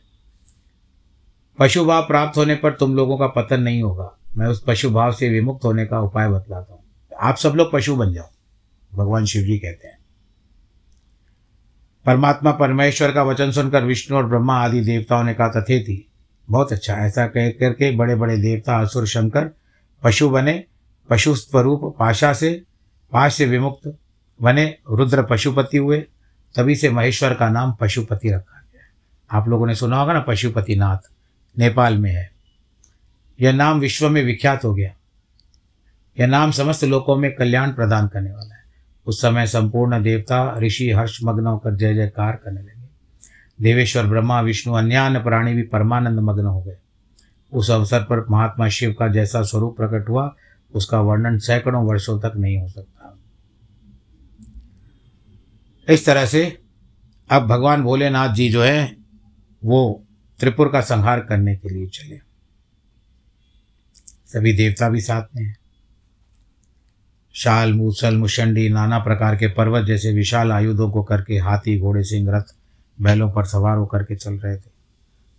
पशु 1.59 1.85
भाव 1.85 2.02
प्राप्त 2.02 2.38
होने 2.38 2.54
पर 2.54 2.72
तुम 2.72 2.94
लोगों 2.94 3.18
का 3.18 3.26
पतन 3.26 3.62
नहीं 3.62 3.83
होगा। 3.83 4.17
मैं 4.38 4.46
उस 4.46 4.62
पशु 4.66 4.90
भाव 4.90 5.12
से 5.12 5.29
विमुक्त 5.29 5.64
होने 5.64 5.87
का 5.87 6.01
उपाय 6.01 6.29
बतलाता 6.29 6.72
हूँ। 6.72 6.83
आप 7.20 7.37
सब 7.37 7.55
लोग 7.55 7.72
पशु 7.72 7.96
बन 7.96 8.12
जाओ, 8.12 8.29
भगवान 8.94 9.24
शिव 9.24 9.42
जी 9.42 9.59
कहते 9.59 9.88
हैं। 9.88 9.98
परमात्मा 12.07 12.53
परमेश्वर 12.53 13.12
का 13.12 13.22
वचन 13.22 13.51
सुनकर 13.51 13.85
विष्णु 13.85 14.18
और 14.18 14.27
ब्रह्मा 14.27 14.55
आदि 14.55 14.81
देवताओं 14.81 15.24
ने 15.24 15.35
कहा 15.35 15.48
तथे 15.48 15.81
थी 15.81 16.05
बहुत 16.48 16.72
अच्छा 16.72 16.94
ऐसा 16.94 17.27
कह 17.27 17.51
करके 17.51 17.96
बड़े 17.96 18.14
बड़े 18.14 18.37
देवता 18.37 18.79
असुर 18.81 19.07
शंकर 19.07 19.51
पशु 20.03 20.31
बने, 20.31 20.64
पशु 21.11 21.35
स्वरूप 21.35 21.96
पाशा 21.98 22.33
से, 22.33 22.62
पाश 23.12 23.35
से 23.35 23.46
विमुक्त 23.46 23.98
बने, 24.42 24.79
रुद्र 24.90 25.22
पशुपति 25.22 25.79
हुए, 25.79 25.98
तभी 26.55 26.74
से 26.74 26.90
महेश्वर 26.90 27.35
का 27.35 27.48
नाम 27.48 27.72
पशुपति 27.72 28.31
रखा 28.31 28.62
गया 28.72 29.38
आप 29.38 29.48
लोगों 29.48 29.66
ने 29.66 29.74
सुना 29.74 30.01
होगा 30.01 30.12
ना 30.12 30.20
पशुपति 30.20 30.77
नाथ 30.77 31.11
नेपाल 31.59 31.98
में 31.98 32.11
है। 32.11 32.38
यह 33.40 33.53
नाम 33.53 33.81
विश्व 33.81 34.09
में 34.09 34.24
विख्यात 34.24 34.64
हो 34.64 34.74
गया। 34.74 34.94
यह 36.20 36.27
नाम 36.27 36.51
समस्त 36.51 36.85
लोकों 36.85 37.16
में 37.16 37.35
कल्याण 37.35 37.72
प्रदान 37.72 38.09
करने 38.09 38.31
वाला 38.31 38.55
है। 38.55 38.62
उस 39.07 39.22
समय 39.22 39.46
संपूर्ण 39.46 40.03
देवता, 40.03 40.59
ऋषि 40.59 40.92
हर्षमग्न 40.92 41.46
होकर 41.46 41.74
जय 41.74 41.94
जयकार 41.94 42.33
करने 42.37 42.61
लगे। 42.61 42.79
देवेश्वर, 43.61 44.07
ब्रह्मा, 44.07 44.40
विष्णु 44.40 44.74
अन्य 44.74 45.18
प्राणी 45.18 45.55
भी 45.55 45.62
परमानंद 45.62 46.18
मग्न 46.18 46.44
हो 46.44 46.62
गए। 46.62 46.77
उस 47.53 47.70
अवसर 47.70 48.01
पर 48.01 48.27
महात्मा 48.31 48.68
शिव 48.68 48.92
का 48.92 49.09
जैसा 49.09 49.42
स्वरूप 49.42 49.77
प्रकट 49.77 50.09
हुआ, 50.09 50.35
उसका 50.74 51.01
वर्णन 51.01 51.38
सैकड़ों 51.38 51.87
वर्षों 51.87 52.20
तक 52.20 52.33
नहीं 52.37 52.59
हो 52.59 52.68
सकता। 52.68 53.18
इस 55.88 56.07
तरह 56.07 56.27
से 56.27 56.59
अब 57.31 57.46
भगवान 57.46 57.83
भोलेनाथ 57.83 58.29
जी 58.29 58.48
जो 58.48 58.62
है, 58.62 58.96
वो 59.64 60.05
त्रिपुर 60.40 60.68
का 60.68 60.81
संहार 60.81 61.20
करने 61.20 61.57
के 61.57 61.68
लिए 61.68 61.87
चले। 61.87 62.28
सभी 64.29 64.53
देवता 64.53 64.88
भी 64.88 65.01
साथ 65.01 65.37
में 65.37 65.45
हैं। 65.45 65.57
शाल, 67.33 67.73
मूसल, 67.73 68.17
मुशंडी, 68.17 68.69
नाना 68.69 68.99
प्रकार 68.99 69.37
के 69.37 69.47
पर्वत 69.47 69.87
जैसे 69.87 70.12
विशाल 70.12 70.53
आयुधों 70.53 70.91
को 70.91 71.03
करके 71.03 71.38
हाथी, 71.38 71.81
घोड़े 71.81 72.05
सिंह 72.05 72.37
रथ 72.37 72.43
बैलों 73.01 73.31
पर 73.33 73.45
सवार 73.45 73.77
होकर 73.77 74.03
के 74.03 74.17
चल 74.17 74.35
रहे 74.35 74.57
थे। 74.57 74.71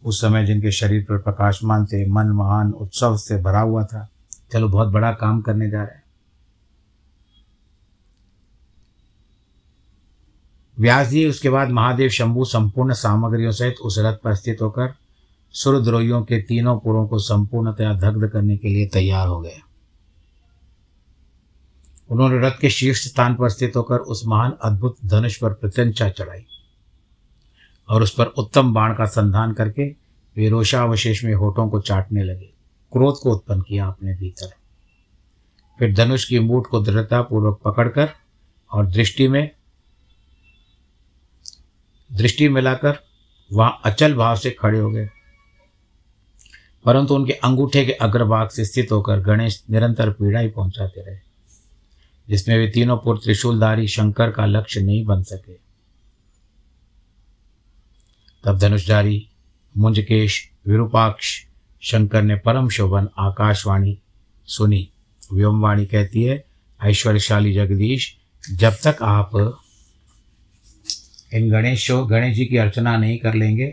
उस 0.03 0.21
समय 0.21 0.45
जिनके 0.45 0.71
शरीर 0.71 1.03
पर 1.03 1.17
प्रकाशमान 1.17 1.85
थे, 1.85 2.09
मन 2.09 2.27
महान, 2.27 2.71
उत्सव 2.71 3.17
से 3.17 3.37
भरा 3.37 3.59
हुआ 3.59 3.83
था, 3.83 4.09
चलो 4.51 4.69
बहुत 4.69 4.87
बड़ा 4.87 5.11
काम 5.11 5.41
करने 5.41 5.69
जा 5.69 5.83
रहे 5.83 5.95
हैं। 5.95 6.03
व्यास 10.79 11.07
जी, 11.07 11.25
उसके 11.25 11.49
बाद 11.49 11.69
महादेव 11.69 12.09
शंभु 12.09 12.45
संपूर्ण 12.45 12.93
सामग्रियों 12.93 13.51
सहित 13.51 13.75
उस 13.83 13.95
रथ 13.99 14.17
पर 14.23 14.35
स्थित 14.35 14.61
होकर 14.61 14.93
सुरद्रोहियों 15.53 16.21
के 16.23 16.41
तीनों 16.41 16.79
पुरों 16.79 17.07
को 17.07 17.19
संपूर्णतया 17.19 17.93
दग्ध 17.93 18.29
करने 18.29 18.57
के 18.57 18.67
लिए 18.67 18.87
तैयार 18.87 19.27
हो 19.27 19.41
गए। 19.41 19.59
उन्होंने 22.09 22.47
रथ 22.47 22.51
के 22.61 22.69
शीर्ष 22.69 23.07
स्थान 23.07 23.35
पर 23.35 23.49
स्थित 23.49 23.75
होकर 23.75 23.97
उस 23.97 24.25
महान 24.25 24.53
अद्भुत 24.63 24.97
धनुष 25.05 25.37
पर 25.37 25.53
प्रत्यंचा 25.53 26.09
चढ़ाई 26.09 26.45
और 27.89 28.03
उस 28.03 28.13
पर 28.13 28.25
उत्तम 28.25 28.73
बाण 28.73 28.93
का 28.93 29.05
संधान 29.05 29.53
करके 29.53 29.89
वे 30.37 30.49
रोषावशेष 30.49 31.23
में 31.23 31.33
होठों 31.33 31.69
को 31.69 31.81
चाटने 31.81 32.23
लगे। 32.23 32.49
क्रोध 32.91 33.15
को 33.15 33.31
उत्पन्न 33.31 33.61
किया 33.61 33.87
अपने 33.87 34.15
भीतर। 34.15 34.53
फिर 35.79 35.93
धनुष 35.93 36.25
की 36.25 36.39
मूठ 36.39 36.67
को 36.67 36.79
दृढ़तापूर्वक 36.79 37.59
पकड़कर 37.65 38.09
और 38.71 38.85
दृष्टि 38.85 39.27
में, 39.27 39.51
दृष्टि 42.13 42.49
मिलाकर 42.49 42.99
वहाँ 43.53 43.81
अचल 43.85 44.13
भाव 44.13 44.35
से 44.35 44.51
खड़े 44.51 44.79
हो 44.79 44.89
गए। 44.91 45.09
परंतु 46.89 47.15
उनके 47.15 47.33
अंगूठे 47.33 47.85
के 47.85 47.91
अग्रभाग 47.91 48.49
से 48.49 48.65
स्थित 48.65 48.91
होकर 48.91 49.19
गणेश 49.19 49.63
निरंतर 49.69 50.09
पीड़ा 50.09 50.39
ही 50.39 50.47
पहुंचाते 50.47 51.01
रहे, 51.01 51.17
जिसमें 52.29 52.57
वे 52.57 52.67
तीनों 52.67 52.97
पुत्र 52.97 53.23
त्रिशूलधारी 53.23 53.87
शंकर 53.87 54.31
का 54.31 54.45
लक्ष्य 54.45 54.81
नहीं 54.81 55.05
बन 55.05 55.21
सके। 55.23 55.53
तब 58.43 58.57
धनुषधारी, 58.57 59.29
मुंजकेश, 59.77 60.51
विरूपाक्ष, 60.67 61.45
शंकर 61.81 62.21
ने 62.21 62.35
परम 62.35 62.69
शोभन 62.69 63.09
आकाशवाणी 63.17 63.97
सुनी। 64.47 64.89
व्योमवाणी 65.33 65.85
कहती 65.85 66.23
है, 66.23 66.43
ऐश्वर्यशाली 66.83 67.53
जगदीश, 67.53 68.15
जब 68.51 68.73
तक 68.73 68.97
आप 69.01 69.61
इन 71.33 71.51
गणेश 71.51 71.91
गणेश 71.91 72.35
जी 72.35 72.45
की 72.45 72.57
अर्चना 72.57 72.97
नहीं 72.97 73.17
कर 73.17 73.33
लेंगे, 73.33 73.67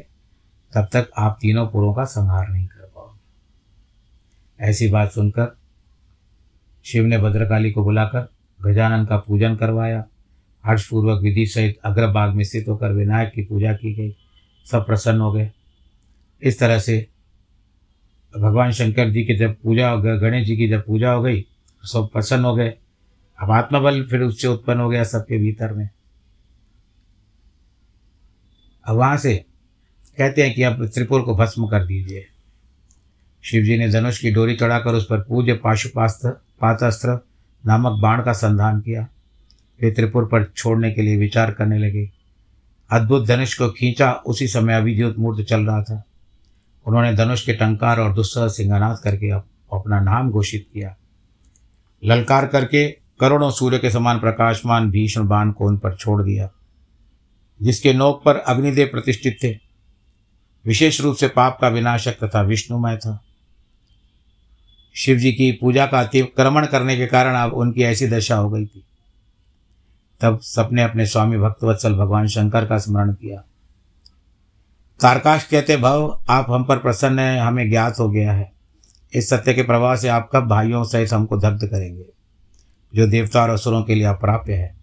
तब 0.73 0.89
तक 0.93 1.11
आप 1.19 1.39
तीनों 1.41 1.67
पुरों 1.67 1.95
का 1.95 2.05
संहार 2.05 2.49
नहीं 2.49 2.67
कर 2.67 2.76
ऐसी 4.61 4.89
बात 4.89 5.13
सुनकर 5.13 5.57
शिव 6.85 7.05
ने 7.05 7.19
भद्रकाली 7.19 7.73
को 7.73 7.85
बुलाकर 7.85 8.33
गजानन 8.63 9.07
का 9.07 9.17
पूजन 9.17 9.57
करवाया। 9.57 10.05
हर्षपूर्वक 10.67 11.23
विधि 11.23 11.47
सहित 11.47 11.79
अग्रभाग 11.85 12.35
में 12.35 12.45
स्थित 12.45 12.69
होकर 12.69 12.93
विनायक 12.93 13.33
की 13.33 13.43
पूजा 13.43 13.73
की 13.73 13.95
गई। 13.95 14.17
सब 14.71 14.87
प्रसन्न 14.87 15.21
हो 15.21 15.33
गए। 15.33 15.53
इस 16.43 16.59
तरह 16.59 16.79
से 16.79 17.09
भगवान 18.39 18.71
शंकर 18.71 19.11
जी 19.11 19.25
की 19.25 19.37
जब 19.37 19.57
पूजा 19.63 19.91
हो 19.91 20.03
गई, 20.03 20.19
गणेश 20.19 20.47
जी 20.47 20.57
की 20.57 20.69
जब 20.69 20.85
पूजा 20.87 21.13
हो 21.13 21.23
गई, 21.23 21.47
सब 21.85 22.09
प्रसन्न 22.13 22.45
हो 22.45 22.55
गए। 22.55 22.75
अब 23.43 23.51
आत्मबल 23.51 24.03
फिर 24.03 24.21
उससे 24.21 24.49
उत्पन्न 24.49 24.81
हो 24.81 24.89
गया 24.89 25.05
सबके 25.05 25.39
भीतर 25.39 25.73
में। 25.73 25.89
अब 28.85 28.97
वहाँ 28.97 29.17
से 29.17 29.45
कहते 30.19 30.43
हैं 30.47 30.55
कि 30.55 30.63
अब 30.63 30.87
त्रिपुर 30.87 31.23
को 31.23 31.37
भस्म 31.37 31.69
कर 31.69 31.87
दीजिए। 31.87 32.27
शिव 33.47 33.65
जी 33.65 33.77
ने 33.79 33.89
धनुष 33.89 34.19
की 34.19 34.31
डोरी 34.31 34.55
चढ़ाकर 34.57 34.95
उस 34.95 35.05
पर 35.05 35.21
पूज्य 35.21 35.55
पाशुपास्त्र 35.55 36.31
पातास्त्र 36.61 37.19
नामक 37.65 38.01
बाण 38.01 38.23
का 38.23 38.33
संधान 38.33 38.81
किया। 38.81 39.07
वे 39.81 39.91
त्रिपुर 39.91 40.25
पर 40.25 40.45
छोड़ने 40.57 40.91
के 40.93 41.03
लिए 41.03 41.17
विचार 41.17 41.51
करने 41.51 41.79
लगे। 41.79 42.11
अद्भुत 42.91 43.27
धनुष 43.27 43.55
को 43.55 43.69
खींचा, 43.69 44.13
उसी 44.13 44.47
समय 44.49 44.75
अभिज्योत 44.75 45.19
मूर्त 45.19 45.47
चल 45.47 45.61
रहा 45.61 45.83
था। 45.83 46.03
उन्होंने 46.87 47.13
धनुष 47.15 47.45
के 47.47 47.53
टंकार 47.53 48.01
और 48.01 48.15
दुस्सह 48.15 48.49
सिंहनाथ 48.49 48.97
करके 48.97 49.31
अपना 49.31 50.01
नाम 50.01 50.31
घोषित 50.31 50.67
किया। 50.75 50.95
ललकार 52.03 52.47
करके 52.47 52.89
करोड़ों 53.21 53.51
सूर्य 53.51 53.79
के 53.79 53.91
समान 53.91 54.19
प्रकाशमान 54.19 54.91
भीषण 54.91 55.27
बाण 55.27 55.51
को 55.51 55.67
उन 55.67 55.77
पर 55.79 55.95
छोड़ 55.95 56.23
दिया, 56.23 56.49
जिसके 57.61 57.93
नोक 57.93 58.23
पर 58.25 58.37
अग्निदेव 58.37 58.87
प्रतिष्ठित 58.87 59.39
थे। 59.45 59.53
विशेष 60.65 61.01
रूप 61.01 61.17
से 61.17 61.29
पाप 61.29 61.59
का 61.61 61.69
विनाशक 61.69 62.25
तथा 62.25 62.43
विष्णुमय 62.43 62.97
था। 62.97 63.23
शिव 64.97 65.19
जी 65.19 65.33
की 65.33 65.53
पूजा 65.53 65.87
का 65.87 66.01
अतिक्रमण 66.01 66.67
करने 66.67 66.97
के 66.97 67.07
कारण 67.07 67.35
अब 67.35 67.53
उनकी 67.53 67.83
ऐसी 67.83 68.07
दशा 68.07 68.37
हो 68.37 68.51
गई 68.51 68.67
थी। 68.67 68.85
तब 70.21 70.41
सबने 70.41 70.83
अपने 70.83 71.07
स्वामी 71.07 71.39
भक्तवत्सल 71.39 71.95
भगवान 71.95 72.27
शंकर 72.27 72.67
का 72.67 72.79
स्मरण 72.79 73.13
किया। 73.13 73.41
तारकाश 75.03 75.45
कहते, 75.45 75.77
भव, 75.77 76.21
आप 76.29 76.47
हम 76.51 76.65
पर 76.65 76.79
प्रसन्न 76.79 77.19
हैं, 77.19 77.41
हमें 77.41 77.71
ज्ञात 77.71 77.99
हो 77.99 78.11
गया 78.11 78.33
है। 78.33 78.53
इस 79.15 79.29
सत्य 79.29 79.55
के 79.55 79.63
प्रभाव 79.63 79.97
से 79.97 80.09
आप 80.09 80.31
कब 80.33 80.49
भाइयों 80.49 80.85
सहित 80.85 81.13
हमको 81.13 81.37
दग्ध 81.37 81.67
करेंगे, 81.67 82.05
जो 82.95 83.07
देवता 83.07 83.43
और 83.43 83.51
असुरों 83.51 83.83
के 83.83 83.95
लिए 83.95 84.05
अप्राप्य 84.05 84.55
है? 84.55 84.77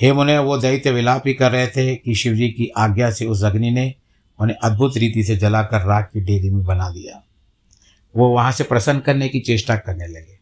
हे 0.00 0.12
मुने, 0.12 0.38
वो 0.38 0.58
दैत्य 0.58 0.90
विलाप 0.90 1.22
ही 1.26 1.34
कर 1.34 1.52
रहे 1.52 1.66
थे 1.66 1.96
कि 1.96 2.14
शिवजी 2.14 2.48
की 2.48 2.68
आज्ञा 2.68 3.10
से 3.10 3.26
उस 3.26 3.44
अग्नि 3.44 3.70
ने 3.70 3.94
उन्हें 4.38 4.56
अद्भुत 4.56 4.96
रीति 4.96 5.24
से 5.24 5.36
जलाकर 5.36 5.80
राख 5.80 6.10
की 6.14 6.20
डेरी 6.20 6.50
में 6.50 6.64
बना 6.64 6.90
दिया। 6.90 7.24
वो 8.16 8.28
वहाँ 8.28 8.52
से 8.52 8.64
प्रसन्न 8.64 9.00
करने 9.00 9.28
की 9.28 9.40
चेष्टा 9.40 9.76
करने 9.76 10.06
लगे 10.06 10.38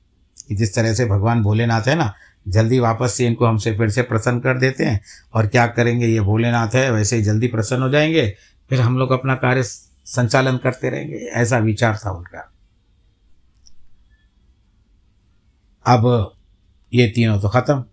कि 0.49 0.55
जिस 0.55 0.75
तरह 0.75 0.95
से 0.95 1.07
भगवान 1.07 1.43
भोलेनाथ 1.43 1.83
है 1.83 1.95
ना, 1.95 2.15
जल्दी 2.49 2.79
वापस 2.79 3.13
से 3.13 3.27
इनको 3.27 3.47
हमसे 3.47 3.79
फिर 3.79 3.91
से 3.91 4.03
प्रसन्न 4.03 4.41
कर 4.41 4.59
देते 4.59 4.85
हैं। 4.85 5.01
और 5.35 5.47
क्या 5.47 5.67
करेंगे? 5.67 6.07
ये 6.07 6.21
भोलेनाथ 6.21 6.69
है, 6.75 6.91
वैसे 6.91 7.17
ही 7.17 7.23
जल्दी 7.23 7.47
प्रसन्न 7.47 7.83
हो 7.83 7.89
जाएँगे, 7.89 8.37
फिर 8.69 8.81
हम 8.81 8.99
लोग 8.99 9.11
अपना 9.11 9.35
कार्य 9.35 9.63
संचालन 10.05 10.57
करते 10.57 10.91
रहेंगे। 10.91 11.17
ऐसा 11.17 11.59
विचार 11.59 11.97
था 11.97 12.11
उनका। 12.11 12.53
अब 15.87 16.33
ये 16.95 17.09
तीनों 17.09 17.41
तो 17.41 17.49
खत्म। 17.49 17.85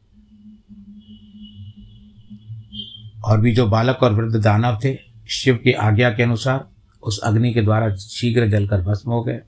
और 3.24 3.42
भी 3.42 3.56
जो 3.56 3.68
बालक 3.68 3.98
और 4.04 4.14
वृद्ध 4.14 4.44
दानव 4.44 4.80
थे, 4.84 4.98
शिव 5.30 5.56
की 5.56 5.72
आज्ञा 5.72 6.10
के 6.10 6.24
अनुसार 6.24 6.70
उस 7.04 7.20
अग्नि 7.20 7.54
के 7.54 7.62
द्वारा 7.62 7.96
शीघ्र 7.96 8.48
जलकर 8.48 8.82
भस्म 8.82 9.12
हो 9.12 9.24
गए। 9.24 9.40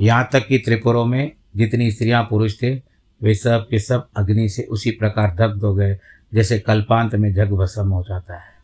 यहाँ 0.00 0.28
तक 0.32 0.46
कि 0.46 0.58
त्रिपुरों 0.58 1.06
में 1.06 1.32
जितनी 1.56 1.90
स्त्रियाँ 1.90 2.26
पुरुष 2.30 2.62
थे, 2.62 2.74
वे 3.22 3.34
सब 3.34 3.66
के 3.70 3.78
सब 3.78 4.08
अग्नि 4.16 4.48
से 4.48 4.62
उसी 4.62 4.90
प्रकार 4.90 5.34
दग्ध 5.34 5.62
हो 5.62 5.74
गए, 5.74 5.98
जैसे 6.34 6.58
कल्पांत 6.58 7.14
में 7.14 7.34
जग 7.34 7.50
भस्म 7.50 7.88
हो 7.88 8.02
जाता 8.02 8.34
है। 8.34 8.56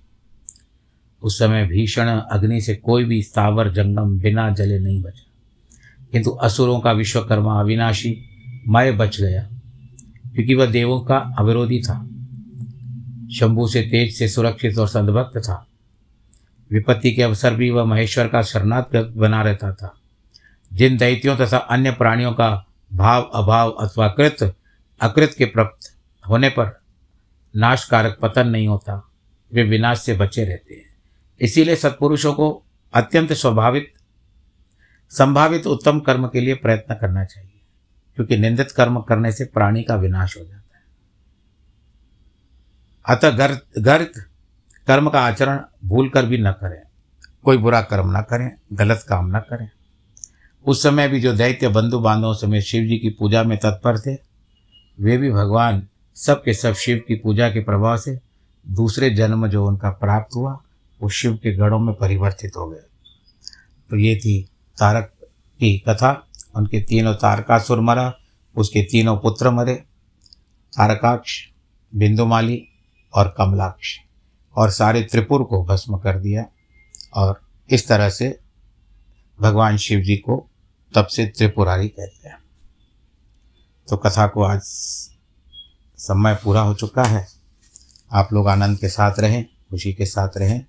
उस 1.22 1.38
समय 1.38 1.64
भीषण 1.64 2.06
अग्नि 2.06 2.60
से 2.60 2.74
कोई 2.74 3.04
भी 3.04 3.22
स्थावर 3.22 3.72
जंगम 3.72 4.18
बिना 4.20 4.50
जले 4.50 4.78
नहीं 4.78 5.02
बचा। 5.02 5.26
किंतु 6.12 6.30
असुरों 6.30 6.80
का 6.80 6.92
विश्वकर्मा 6.92 7.60
अविनाशी 7.60 8.24
मय 8.68 8.92
बच 8.92 9.20
गया, 9.20 9.48
क्योंकि 10.34 10.54
वह 10.54 10.66
देवों 10.66 11.00
का 11.00 11.34
अविरोधी 11.38 11.80
था। 11.82 12.08
शंभु 13.34 13.68
से 13.68 13.82
तेज 13.82 14.14
से 14.14 14.28
सुरक्षित 14.28 14.78
और 14.78 14.88
सदभक्त 14.88 15.38
था। 15.38 15.66
विपत्ति 16.70 17.12
के 17.12 17.22
अवसर 17.22 17.54
भी 17.54 17.70
वह 17.70 17.84
महेश्वर 17.84 18.28
का 18.28 18.42
शरणार्थ 18.42 19.16
बना 19.16 19.42
रहता 19.42 19.72
था। 19.72 20.01
जिन 20.72 20.96
दैत्यों 20.96 21.36
तथा 21.36 21.56
अन्य 21.56 21.90
प्राणियों 21.90 22.32
का 22.32 22.50
भाव, 22.92 23.22
अभाव 23.22 23.70
अथवा 23.70 24.08
कृत, 24.08 24.56
अकृत 25.00 25.34
के 25.38 25.44
प्राप्त 25.44 25.96
होने 26.24 26.48
पर 26.48 26.80
नाशकारक 27.54 28.18
पतन 28.22 28.48
नहीं 28.48 28.68
होता। 28.68 29.10
वे 29.52 29.62
विनाश 29.62 30.02
से 30.02 30.14
बचे 30.14 30.44
रहते 30.44 30.74
हैं। 30.74 30.96
इसीलिए 31.40 31.76
सत्पुरुषों 31.76 32.32
को 32.34 32.50
अत्यंत 32.94 33.32
स्वाभाविक 33.32 33.92
संभावित 35.12 35.66
उत्तम 35.66 36.00
कर्म 36.00 36.26
के 36.28 36.40
लिए 36.40 36.54
प्रयत्न 36.54 36.94
करना 36.94 37.24
चाहिए, 37.24 37.60
क्योंकि 38.16 38.36
निंदित 38.36 38.70
कर्म 38.70 39.00
करने 39.00 39.32
से 39.32 39.44
प्राणी 39.44 39.82
का 39.82 39.94
विनाश 39.94 40.36
हो 40.36 40.44
जाता 40.44 40.76
है। 40.76 40.84
अतः 43.06 43.30
गर्त 43.30 43.66
गर्त 43.78 44.12
कर्म 44.86 45.10
का 45.10 45.20
आचरण 45.20 45.60
भूल 45.84 46.08
कर 46.08 46.26
भी 46.26 46.38
न 46.38 46.52
करें। 46.52 46.80
कोई 47.44 47.56
बुरा 47.56 47.82
कर्म 47.82 48.16
न 48.18 48.20
करें, 48.20 48.50
गलत 48.72 49.04
काम 49.08 49.36
न 49.36 49.40
करें। 49.40 49.70
उस 50.66 50.82
समय 50.82 51.08
भी 51.08 51.20
जो 51.20 51.32
दैत्य 51.32 51.68
बंधु 51.68 51.98
बांधवों 51.98 52.34
समेत 52.34 52.62
शिव 52.62 52.86
जी 52.86 52.98
की 52.98 53.10
पूजा 53.10 53.42
में 53.42 53.58
तत्पर 53.58 53.98
थे, 53.98 54.14
वे 55.00 55.18
भी 55.18 55.30
भगवान 55.30 55.88
सब 56.14 56.42
के 56.44 56.54
सब 56.54 56.74
शिव 56.74 57.02
की 57.08 57.14
पूजा 57.14 57.48
के 57.50 57.60
प्रभाव 57.60 57.96
से 57.96 58.20
दूसरे 58.68 59.10
जन्म 59.10 59.48
जो 59.48 59.66
उनका 59.66 59.90
प्राप्त 59.90 60.36
हुआ, 60.36 60.60
वो 61.02 61.08
शिव 61.08 61.34
के 61.34 61.56
गढ़ों 61.56 61.78
में 61.78 61.94
परिवर्तित 61.94 62.56
हो 62.56 62.70
गए। 62.70 62.80
तो 63.90 63.96
ये 63.96 64.16
थी 64.16 64.48
तारक 64.78 65.12
की 65.60 65.78
कथा। 65.78 66.28
उनके 66.56 66.80
तीनों 66.80 67.14
तारकासुर 67.14 67.80
मरा, 67.80 68.14
उसके 68.56 68.82
तीनों 68.82 69.16
पुत्र 69.16 69.50
मरे, 69.50 69.74
तारकाक्ष, 70.72 71.46
बिंदुमाली 71.94 72.68
और 73.14 73.34
कमलाक्ष, 73.38 73.98
और 74.56 74.70
सारे 74.70 75.02
त्रिपुर 75.02 75.42
को 75.42 75.64
भस्म 75.64 75.98
कर 75.98 76.18
दिया 76.18 76.44
और 77.14 77.40
इस 77.70 77.88
तरह 77.88 78.08
से 78.08 78.38
भगवान 79.40 79.76
शिव 79.76 80.00
जी 80.00 80.16
को 80.16 80.48
तब 80.94 81.06
से 81.06 81.26
त्रिपुरारी 81.26 81.88
कहते 81.88 82.28
हैं। 82.28 82.38
तो 83.88 83.96
कथा 83.96 84.26
को 84.26 84.42
आज 84.42 84.60
समय 85.96 86.34
पूरा 86.34 86.60
हो 86.60 86.74
चुका 86.74 87.04
है। 87.04 87.28
आप 88.12 88.32
लोग 88.32 88.48
आनंद 88.48 88.78
के 88.78 88.88
साथ 88.88 89.14
रहें, 89.18 89.44
खुशी 89.70 89.92
के 89.92 90.06
साथ 90.06 90.28
रहें। 90.36 90.66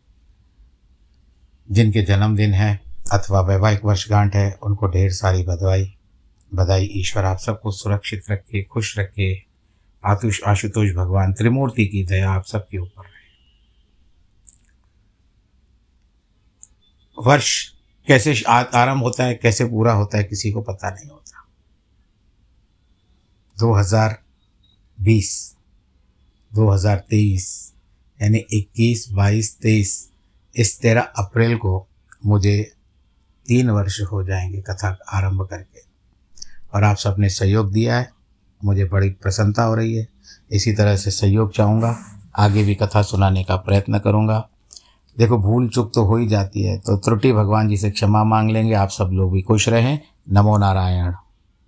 जिनके 1.71 2.01
जन्मदिन 2.01 2.53
है 2.53 2.81
अथवा 3.11 3.41
वैवाहिक 3.41 3.85
वर्षगांठ 3.85 4.35
है, 4.35 4.59
उनको 4.63 4.87
ढेर 4.87 5.11
सारी 5.11 5.43
बधाई। 5.43 5.97
बधाई 6.55 6.85
ईश्वर 6.85 7.25
आप 7.25 7.37
सबको 7.37 7.71
सुरक्षित 7.71 8.23
रखे, 8.31 8.63
खुश 8.63 8.99
रखे। 8.99 9.45
आतुष, 10.05 10.43
आशुतोष 10.43 10.95
भगवान, 10.95 11.33
त्रिमूर्ति 11.33 11.87
की 11.87 12.05
दया 12.05 12.31
आप 12.31 12.45
सबके 12.45 12.77
ऊपर 12.77 13.01
रहे। 13.01 13.13
वर्ष 17.23 17.69
कैसे 18.07 18.43
आरंभ 18.47 19.03
होता 19.03 19.23
है, 19.23 19.35
कैसे 19.35 19.65
पूरा 19.65 19.93
होता 19.93 20.17
है, 20.17 20.23
किसी 20.23 20.51
को 20.51 20.61
पता 20.61 20.89
नहीं 20.89 21.09
होता। 21.09 21.47
2020 23.59 25.55
2023 26.53 27.73
यानी 28.21 28.37
21 28.37 29.11
22 29.11 29.59
23 29.59 30.11
इस 30.55 30.79
तेरह 30.79 31.01
अप्रैल 31.01 31.57
को 31.57 31.87
मुझे 32.25 32.73
तीन 33.47 33.69
वर्ष 33.69 34.01
हो 34.01 34.23
जाएँगे 34.23 34.61
कथा 34.61 34.97
आरंभ 35.13 35.47
करके। 35.49 35.81
और 36.73 36.83
आप 36.83 36.97
सबने 36.97 37.29
सहयोग 37.29 37.71
दिया 37.71 37.97
है, 37.97 38.09
मुझे 38.63 38.85
बड़ी 38.85 39.09
प्रसन्नता 39.09 39.63
हो 39.63 39.75
रही 39.75 39.95
है। 39.95 40.07
इसी 40.51 40.73
तरह 40.73 40.97
से 40.97 41.11
सहयोग 41.11 41.53
चाहूँगा, 41.53 42.19
आगे 42.35 42.63
भी 42.63 42.75
कथा 42.75 43.01
सुनाने 43.01 43.43
का 43.43 43.55
प्रयत्न 43.55 43.99
करूँगा। 43.99 44.49
देखो, 45.17 45.37
भूल 45.37 45.67
चूक 45.67 45.91
तो 45.95 46.05
हो 46.05 46.15
ही 46.15 46.27
जाती 46.27 46.63
है। 46.63 46.77
तो 46.77 46.97
त्रुटि 46.97 47.33
भगवान 47.33 47.67
जी 47.67 47.77
से 47.77 47.91
क्षमा 47.91 48.23
मांग 48.23 48.51
लेंगे। 48.51 48.73
आप 48.73 48.89
सब 48.89 49.09
लोग 49.13 49.31
भी 49.31 49.41
खुश 49.41 49.69
रहें। 49.69 49.99
नमो 50.31 50.57
नारायण। 50.57 51.13